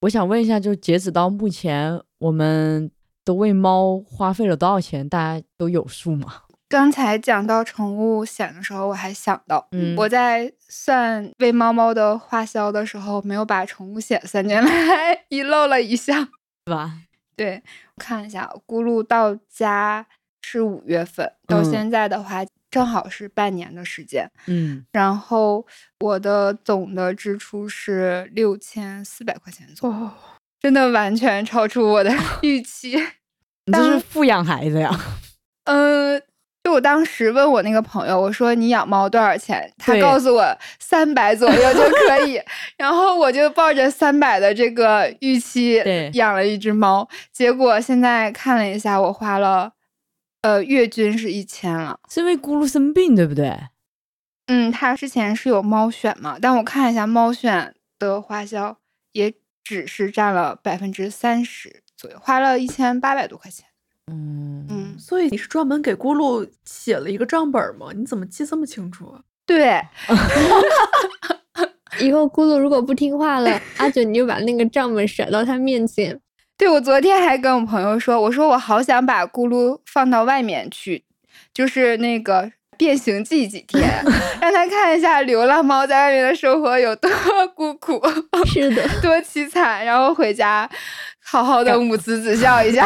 [0.01, 2.91] 我想问一下，就截止到目前，我们
[3.23, 5.07] 都为猫花费了多少钱？
[5.07, 6.33] 大家都有数吗？
[6.69, 16.27] 刚才讲到宠物险的时候，我还想到，嗯我在算喂猫猫的花销的时候，没有把宠物险算进 来，遗漏了一项。
[16.65, 16.93] 是吧？
[17.37, 17.63] 对，
[17.97, 20.05] 看一下，咕噜到家
[20.41, 24.29] 是五月份，到嗯现在的话，正好是半年的时间。
[24.47, 25.65] 嗯，然后
[25.99, 30.11] 我的总的支出是六千四百块钱左右，哦，
[30.59, 32.11] 真的完全超出我的
[32.41, 32.97] 预期。
[33.65, 34.91] 你这是富养孩子呀？
[35.65, 36.21] 嗯，
[36.67, 39.73] 就我当时问我那个朋友，我说你养猫多少钱？
[39.77, 40.45] 他告诉我
[40.79, 42.37] 三百左右就可以，
[42.77, 49.71] 然后我就抱着三百的这个预期养了一只猫，结果现在看了一下，我花了，
[50.41, 51.97] 呃，月均是一千了。
[52.09, 53.57] 是因为咕噜生病，对不对？
[54.47, 58.75] 嗯，他之前是有猫癣嘛，但我看了一下猫癣的花销，
[59.13, 63.65] 也只是占了百分之三十左右，花了一千八百多块钱。
[64.11, 67.87] 嗯嗯，所以你是专门给咕噜写了一个账本吗？
[67.95, 69.19] 你怎么记这么清楚啊？
[69.45, 69.81] 对，
[71.99, 76.19] 以后咕噜如果不听话了， 阿九你就把那个账本甩到他面前。
[76.57, 81.03] 对，我昨天还跟我朋友说，我说我好想把咕噜放到外面去，
[81.53, 83.81] 就是那个变形记几天，
[84.41, 87.09] 让他看一下流浪猫在外面的生活有多
[87.55, 88.01] 孤苦、
[88.45, 90.69] 是的，多凄惨，然后回家
[91.23, 92.85] 好好的母慈子孝一下。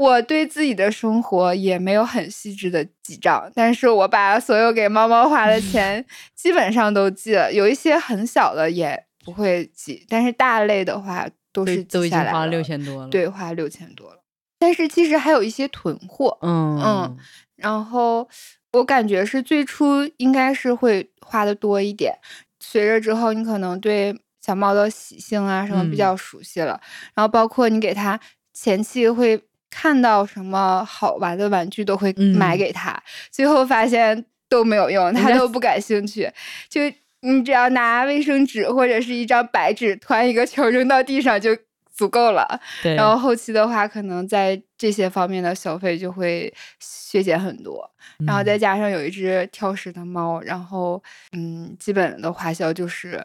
[0.00, 6.02] 我对自己的生活也没有很细致的记账，但是我把所有给猫猫花的 钱
[6.34, 14.16] 基本上都记了，有一些很小的也不会记，但是大类的话都都是都已经花了记下来了六千多了。，对，花六千多了。
[14.58, 17.16] 但是其实还有一些囤货，嗯嗯
[17.56, 18.26] 然后
[18.72, 22.14] 我感觉是最初应该是会花的多一点，
[22.58, 26.80] 随着之后你可能对小猫的习性啊什么比嗯较熟悉了，
[27.14, 28.18] 然后包括你给它
[28.54, 36.30] 前期会看到什么好玩的玩具都会买嗯给他，最后发现都没有用，他都不感兴趣，
[36.68, 36.80] 就。
[37.22, 41.54] 你只要拿卫生纸或者是一张白纸团一个球扔到地上，就
[41.92, 42.58] 足够了。
[42.82, 47.86] 然后后期的话，可能在这些方面的消费就会削减很多。
[48.26, 51.02] 然后再加上有一只挑食的猫，然后
[51.32, 53.22] 嗯，基本的花销就是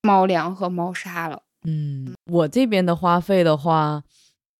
[0.00, 1.42] 猫粮和猫砂了。
[1.66, 4.02] 嗯，我这边的花费的话，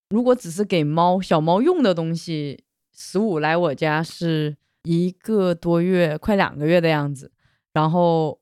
[0.09, 2.63] 如果只是给猫小猫用的东西，
[2.95, 7.31] 十五来我家是一个多月，快两个月的样子。
[7.71, 8.39] 然后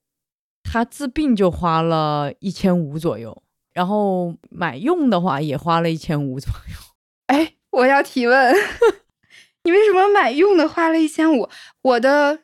[0.63, 3.43] 它治病就花了一千五左右，
[3.73, 6.75] 然后买用的话也花了一千五左右。
[7.27, 8.55] 哎，我要提问。
[9.65, 11.49] 你为什么买用的花了一千五？
[11.81, 12.39] 我的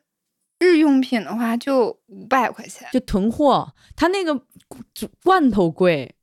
[0.59, 3.73] 日用品的话就五百块钱，就囤货。
[3.95, 4.45] 它那个
[5.23, 6.13] 罐头贵，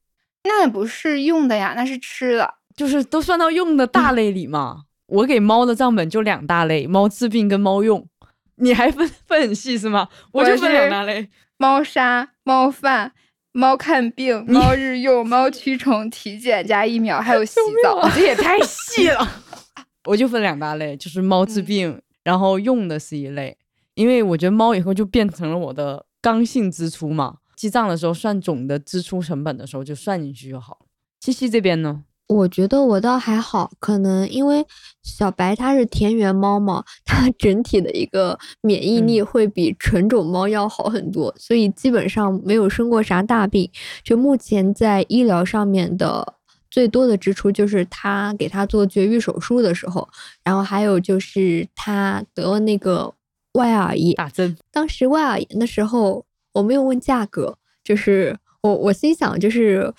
[0.45, 4.85] 那不是用的呀，那是吃的，就是都算到用的大类里嘛。
[5.07, 8.07] 我给猫的账本就两大类：猫治病跟猫用。
[8.57, 10.09] 你还分分很细是吗？
[10.33, 13.13] 我就分两大类：猫砂、猫饭、
[13.53, 18.09] 猫看病、猫日用、 猫驱虫、体检加疫苗，还有洗澡。
[18.15, 19.27] 这也太细了。
[20.05, 23.57] 我就分两大类，就是猫治病，然后用的是一类，
[23.95, 30.87] 因为我觉得猫以后就变成了我的刚性支出嘛，记账的时候算总的支出成本的时候就算进去就好了。
[31.19, 32.05] 七七这边呢？
[32.31, 34.65] 我觉得我倒还好，可能因为
[35.03, 43.69] 小白它是田园猫嘛，它 整体的一个免疫力会比纯种猫要好很多，所以基本上没有生过啥大病。
[44.05, 46.35] 就目前在医疗上面的。
[46.71, 50.09] 最多的支出就是他给他做绝育手术的时候，
[50.45, 53.13] 然后还有就是他得了那个
[53.55, 54.57] 外耳炎打针。
[54.71, 59.93] 当时外耳炎的时候，我没有问价格，就是我我心想就是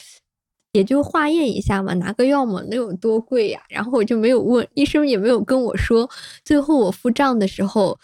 [0.73, 3.61] 也就化验一下嘛，拿个药嘛，能有多贵呀？
[3.69, 6.09] 然后我就没有问，医生也没有跟我说。
[6.45, 7.99] 最后我付账的时候，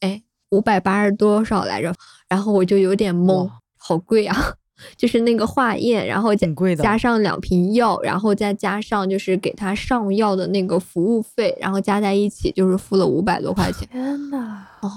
[0.00, 1.94] 哎，五百八十多少来着？
[2.28, 4.54] 然后我就有点懵，好贵啊！
[4.96, 13.88] 就是那个化验，然后加加上两瓶药，然后再加上就是给他上药的那个服务费，然后加在一起就是付了五百多块钱。
[13.92, 14.90] 天呐，哦，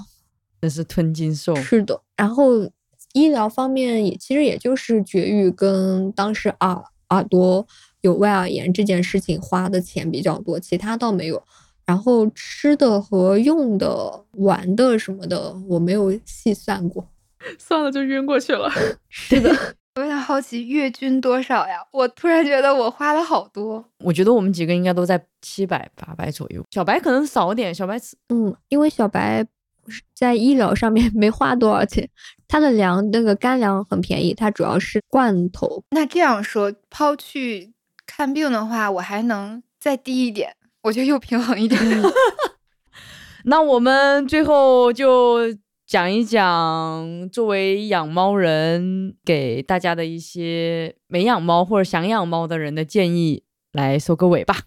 [0.60, 1.54] 真是吞金兽。
[1.56, 2.68] 是的，然后
[3.12, 7.66] 医疗方面也其实也就是绝育跟当时耳耳朵
[8.00, 11.42] 有外耳炎这件事情花的钱比较多，其他倒没有。
[11.84, 17.06] 然后吃的和用的、玩的什么的，我没有细算过。
[17.60, 18.68] 算了，就晕过去了。
[19.08, 19.50] 是的，
[19.94, 21.78] 我有点好奇月均多少呀？
[21.92, 23.84] 我突然觉得我花了好多。
[24.02, 27.72] 我觉得我们几个应该都在七百八百左右，小白可能少点。
[27.72, 27.96] 小白，
[28.30, 29.46] 嗯，因为小白
[30.14, 32.08] 在医疗上面没花多少钱，
[32.46, 35.82] 它的粮那个干粮很便宜，它主要是罐头。
[35.90, 37.72] 那这样说，抛去
[38.06, 41.80] 看病的话，我还能再低一点，我觉得又平衡一点。
[43.44, 45.56] 那我们最后就。
[45.86, 54.62] 讲一讲作为养猫人给大家的一些没养猫或者想养猫的人的建议，来收个尾吧。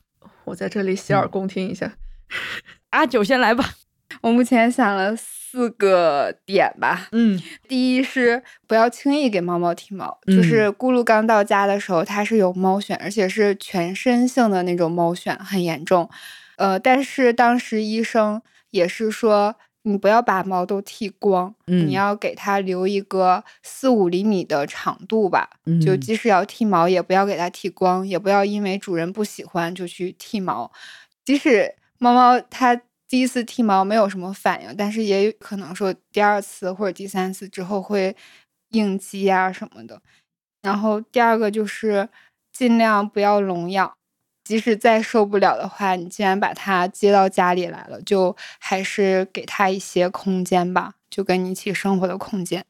[0.45, 1.97] 我在这里洗耳恭听一下。
[2.91, 3.65] 阿九先来吧。
[4.21, 7.07] 我目前想了四个点吧。
[7.11, 10.19] 嗯，第一是不要轻易给猫猫剃毛。
[10.27, 16.09] 就是咕噜刚到家的时候，它是有猫癣，而且是全身性的那种猫癣，很严重。
[16.57, 18.41] 呃，但是当时医生
[18.71, 19.55] 也是说。
[19.83, 25.49] 你不要把毛都剃光，你要给它留一个四五厘米的长度吧。
[25.81, 30.69] 就即使要剃毛，也不要给它剃光，也不要因为主人不喜欢就去剃毛。
[31.23, 32.79] 即使猫猫它
[33.09, 38.15] 第一次剃毛没有什么反应，但是也有可能说第二次或者第三次之后会
[38.69, 40.01] 应激啊什么的。
[40.61, 42.07] 然后第二个就是
[42.53, 43.93] 尽量不要笼养。
[44.43, 52.65] 即使再受不了的话，你既然把它接到家里来了，就还是给它一些空间吧，就跟你一起生活的空间。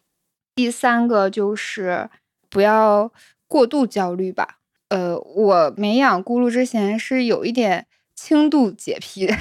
[0.56, 2.10] 第三个就是
[2.50, 3.10] 不要
[3.48, 4.58] 过度焦虑吧。
[4.90, 9.34] 呃，我没养咕噜之前是有一点轻度洁癖，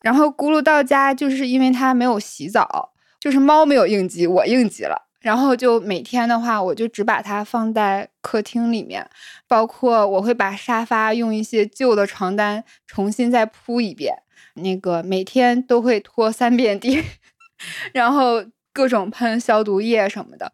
[0.00, 5.06] 然后咕噜到家就是因为它没有洗澡，就是猫没有应激，我应激了。
[5.20, 9.04] 然后就每天的话，我就只把它放在客厅里面，
[9.48, 14.14] 包括我会把沙发用一些旧的床单重新再铺一遍，
[14.54, 17.02] 那个每天都会拖三遍地，
[17.92, 20.52] 然后各种喷消毒液什么的，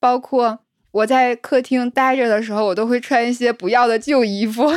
[0.00, 4.72] 包括我在客厅待着的时候，我都会穿一些不要的旧衣服，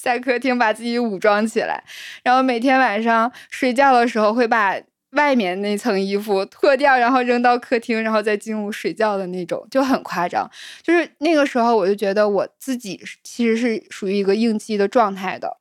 [0.00, 1.82] 在客厅把自己武装起来，
[2.22, 4.76] 然后每天晚上睡觉的时候会把。
[5.12, 10.46] 外面那层衣服脱掉，然后扔到客厅，然后再进入睡觉的那种，就很夸张。
[10.82, 15.56] 就是那个时候，我就觉得我自己其实是属于一个应激的状态的。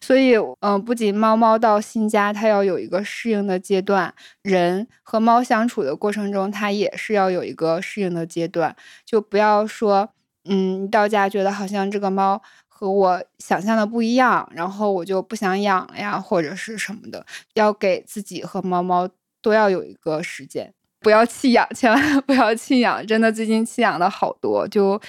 [0.00, 4.10] 所以，嗯，不仅猫猫到新家，它要有一个适应的阶段；
[4.42, 8.74] 人和猫相处的过程中，它也是要有一个适应的阶段。
[9.06, 10.08] 就不要说，
[10.50, 12.42] 嗯，到家觉得好像这个猫
[12.78, 19.08] 和我想象的不一样，然后我就不想养了呀，或者是什么的，要给自己和猫猫
[19.42, 25.00] 都要有一个时间，不要弃养，千万 不要弃养，真的最近弃养的好多，就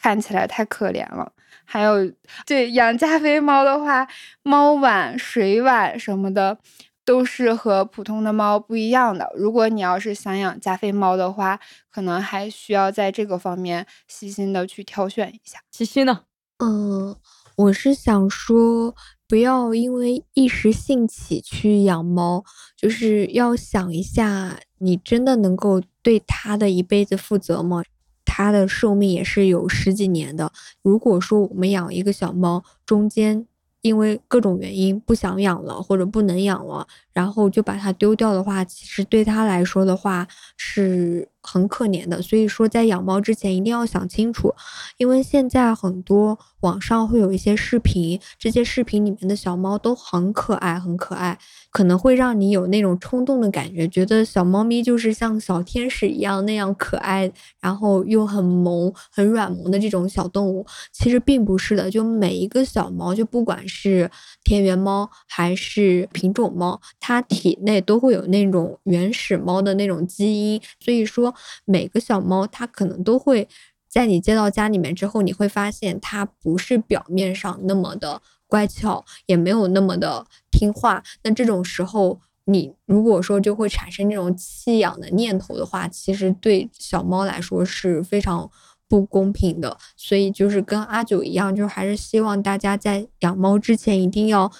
[0.00, 1.30] 看起来太可怜了。
[1.66, 2.10] 还有，
[2.46, 4.08] 对养加菲猫的话，
[4.42, 6.56] 猫碗、水碗什么的。
[7.02, 9.28] 都是和普通的猫不一样的。
[9.34, 11.58] 如果你要是想养加菲猫的话，
[11.90, 15.58] 可能还需要在这个方面细心的去挑选一下。
[15.72, 16.20] 七七呢？
[16.62, 17.16] 嗯，
[17.56, 18.94] 我是想说，
[19.26, 22.44] 不要因为一时兴起去养猫，
[22.76, 27.82] 就是要想一下，你真的能够对它的一辈子负责吗？
[28.26, 30.52] 它的寿命也是有十几年的。
[30.82, 33.46] 如果说我们养一个小猫，中间。
[33.82, 41.26] 因为各种原因不想养了，或者不能养了，然后就把它丢掉的话，其实对它来说的话是。
[41.42, 44.54] 很可怜的，所以说在养猫之前一定要想清楚，
[44.98, 51.38] 因为现在很多网上会有一些视频，这些视频里面的小猫都很可爱，很可爱，
[51.70, 64.10] 可能会让你有那种冲动的感觉，觉得小猫咪就是像小天使一样那样可爱，然后又很萌、很软萌的这种小动物，其实并不是的，就每一个小猫，就不管是
[64.44, 71.30] 田园猫还是品种猫，它体内都会有那种原始猫的那种基因，所以说。
[71.64, 73.48] 每个小猫，它可能都会
[73.88, 81.02] 在你接到家里面之后，你会发现它不是表面上那么的乖巧，也没有那么的听话。
[81.22, 88.50] 那这种时候，你如果说就会产生这种弃养的念头的话，其实对小猫来说是非常
[88.88, 89.76] 不公平的。
[89.96, 94.50] 所以就是跟阿九一样，就还是希望大家在养猫之前一定要。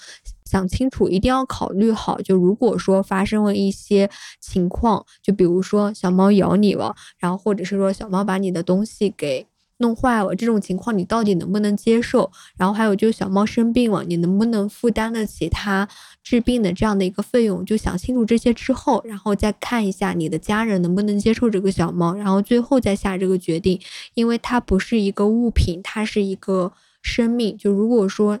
[0.51, 2.19] 想清楚，一定要考虑好。
[2.21, 4.09] 就如果说发生了一些
[4.41, 9.47] 情况，就比如说小猫咬你了，然后或者是说小猫把你的东西给
[9.77, 12.29] 弄坏了，这种情况你到底能不能接受？
[12.57, 15.87] 然后还有就是小猫生病了，你能不能负担得起它
[16.21, 17.65] 治病的这样的一个费用？
[17.65, 23.79] 就想清楚这些之后，然后再看一下你的家人能不能接受这个小猫，然后最后再下这个决定，
[24.15, 27.57] 因为它不是一个物品，它是一个生命。
[27.57, 28.37] 就如果说。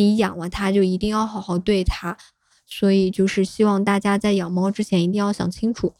[0.00, 2.16] 你养了它，就一定要好好对它，
[2.66, 5.92] 所以就是希望大家在养猫之前一定要想清楚。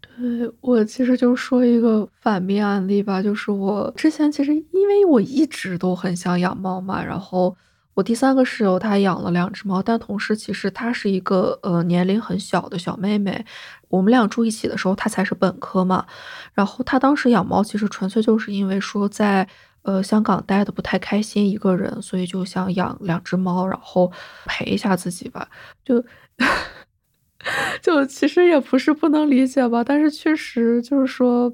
[0.00, 7.56] 对我其实就说一个反面案例吧，就是我之前其实因为我一直都很想养猫嘛，然后
[7.94, 13.44] 我第三个室友她养了两只猫，但同时其实她是一个呃年龄很小的小妹妹，
[13.88, 16.04] 我们俩住一起的时候她才是本科嘛，
[16.52, 19.48] 然后她当时养猫其实纯粹就是因为说在。
[19.88, 24.12] 呃，香港待的不太开心，一个人，所以就想养两只猫，然后
[24.44, 25.48] 陪一下自己吧。
[25.82, 26.04] 就
[27.80, 31.50] 就其实也不是不能理解吧，但是确实就是说，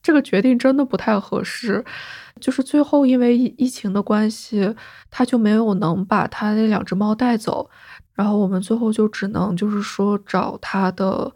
[0.00, 1.84] 这个决定真的不太合适。
[2.40, 4.72] 就是最后因为疫疫情的关系，
[5.10, 7.68] 他就没有能把他那两只猫带走，
[8.14, 11.34] 然后我们最后就只能就是说找他的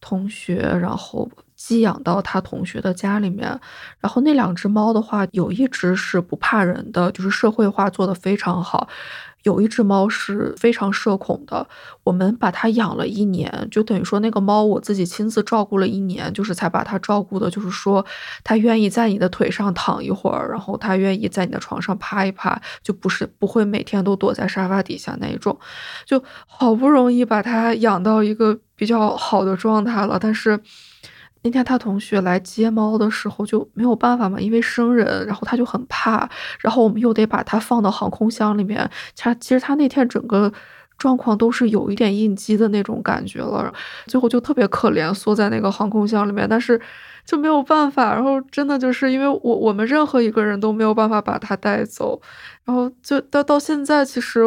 [0.00, 1.28] 同学，然后。
[1.64, 3.48] 寄养到他同学的家里面，
[4.00, 8.88] 然后那两只猫的话，有一只是不怕人的，就是社会化做得非常好；
[9.44, 11.64] 有一只猫是非常社恐的。
[12.02, 18.04] 我们把它养了一年，就等于说那个猫我自己亲自照顾了一年，就是才把它照顾的，就是说
[18.42, 25.56] 它愿意在你的腿上躺一会儿，然后它愿意在你的床上趴一趴，就不是不会每天都躲在沙发底下那一种。
[26.04, 30.58] 就好不容易把它养到一个比较好的状态了，但是。
[31.44, 36.28] 那天他同学来接猫的时候就没有办法嘛，因为生人，然后他就很怕，
[36.60, 38.88] 然后我们又得把它放到航空箱里面。
[39.16, 40.52] 他其实他那天整个
[40.98, 43.72] 状况都是有一点应激的那种感觉了，
[44.06, 46.80] 最后就特别可怜，缩在那个航空箱里面，但是
[47.26, 48.14] 就没有办法。
[48.14, 52.20] 然后真的就是因为我我们任何一个人都没有办法把它带走，
[52.64, 54.40] 然后就到到现在其实。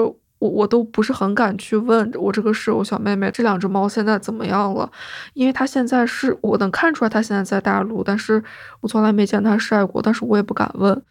[0.50, 4.90] 我都不是很敢去问我这个室友小妹妹这两只猫现在怎么样了，
[5.34, 8.44] 因为她现在是我能看出来她现在在大陆，但是
[8.82, 11.02] 我从来没见她晒过，但是我也不敢问。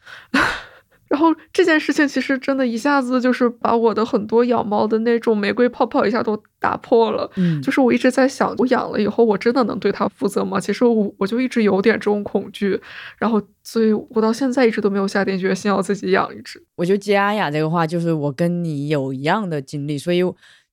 [1.15, 7.31] 然后这件事情其实真的一下子就是把我的很多养猫的那种玫瑰泡泡一下都打破了。
[7.36, 10.59] 嗯，就是我一直在想，我养了以后我真的能对它负责吗？
[10.59, 12.81] 其实我我就一直有点这种恐惧。
[13.16, 16.61] 然后，所以我到现在一直都没有下定决心要自己养一只。
[16.74, 20.20] 我觉得接阿雅这个话，就是我跟你有一样的经历，所以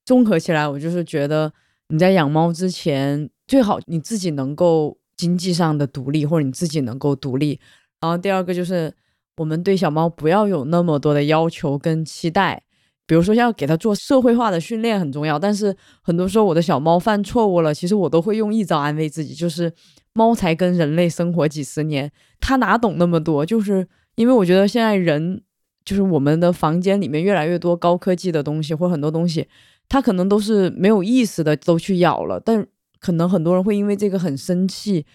[0.04, 1.54] 综合起来，我就是觉得
[1.90, 7.60] 你在养猫之前，最好你自己能够经济上的独立，或者你自己能够独立。
[8.02, 8.92] 然后第二个就是。
[9.38, 12.62] 我们对小猫不要有那么多的要求跟期待，
[13.08, 19.72] 比如说要给它做社会化的训练很重要，但是很多时候我的小猫犯错误了，其实我都会用一招安慰自己，就是
[20.14, 25.42] 猫才跟人类生活几十年，它哪懂那么多，就是因为我觉得现在人
[25.84, 29.48] 就是我们的房间里面越来越多高科技的东西，或很多东西，
[29.90, 32.66] 它可能都是没有意识的都去咬了，但
[33.00, 35.06] 可能很多人会因为这个很生气，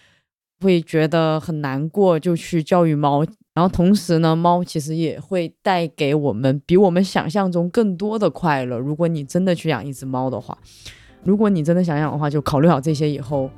[0.59, 3.25] 会觉得很难过，就去教育猫。
[3.57, 8.77] 然后同时呢，猫其实也会带给我们比我们想象中更多的快乐。
[8.77, 10.55] 如果你真的去养一只猫的话，
[11.23, 13.49] 如果你真的想养的话，就考虑好这些以后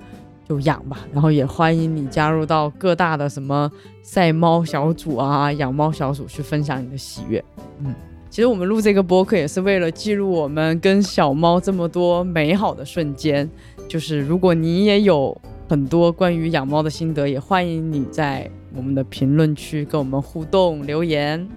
[0.48, 1.00] 就养吧。
[1.12, 3.70] 然后也欢迎你加入到各大的什么
[4.02, 7.44] 晒猫小组啊、养猫小组去分享你的喜悦。
[7.80, 7.94] 嗯，
[8.30, 13.50] 其实我们录这个播客也是为了记录我们跟小猫这么多美好的瞬间。
[13.90, 15.36] 就是如果你也有
[15.70, 18.50] 很多关于养猫的心得，也欢迎你在。
[18.76, 21.48] 我们的评论区跟我们互动留言，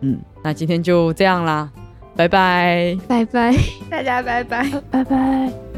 [0.00, 1.70] 嗯，那今天就这样啦，
[2.16, 3.54] 拜拜，拜拜，
[3.90, 5.71] 大家拜拜，拜拜。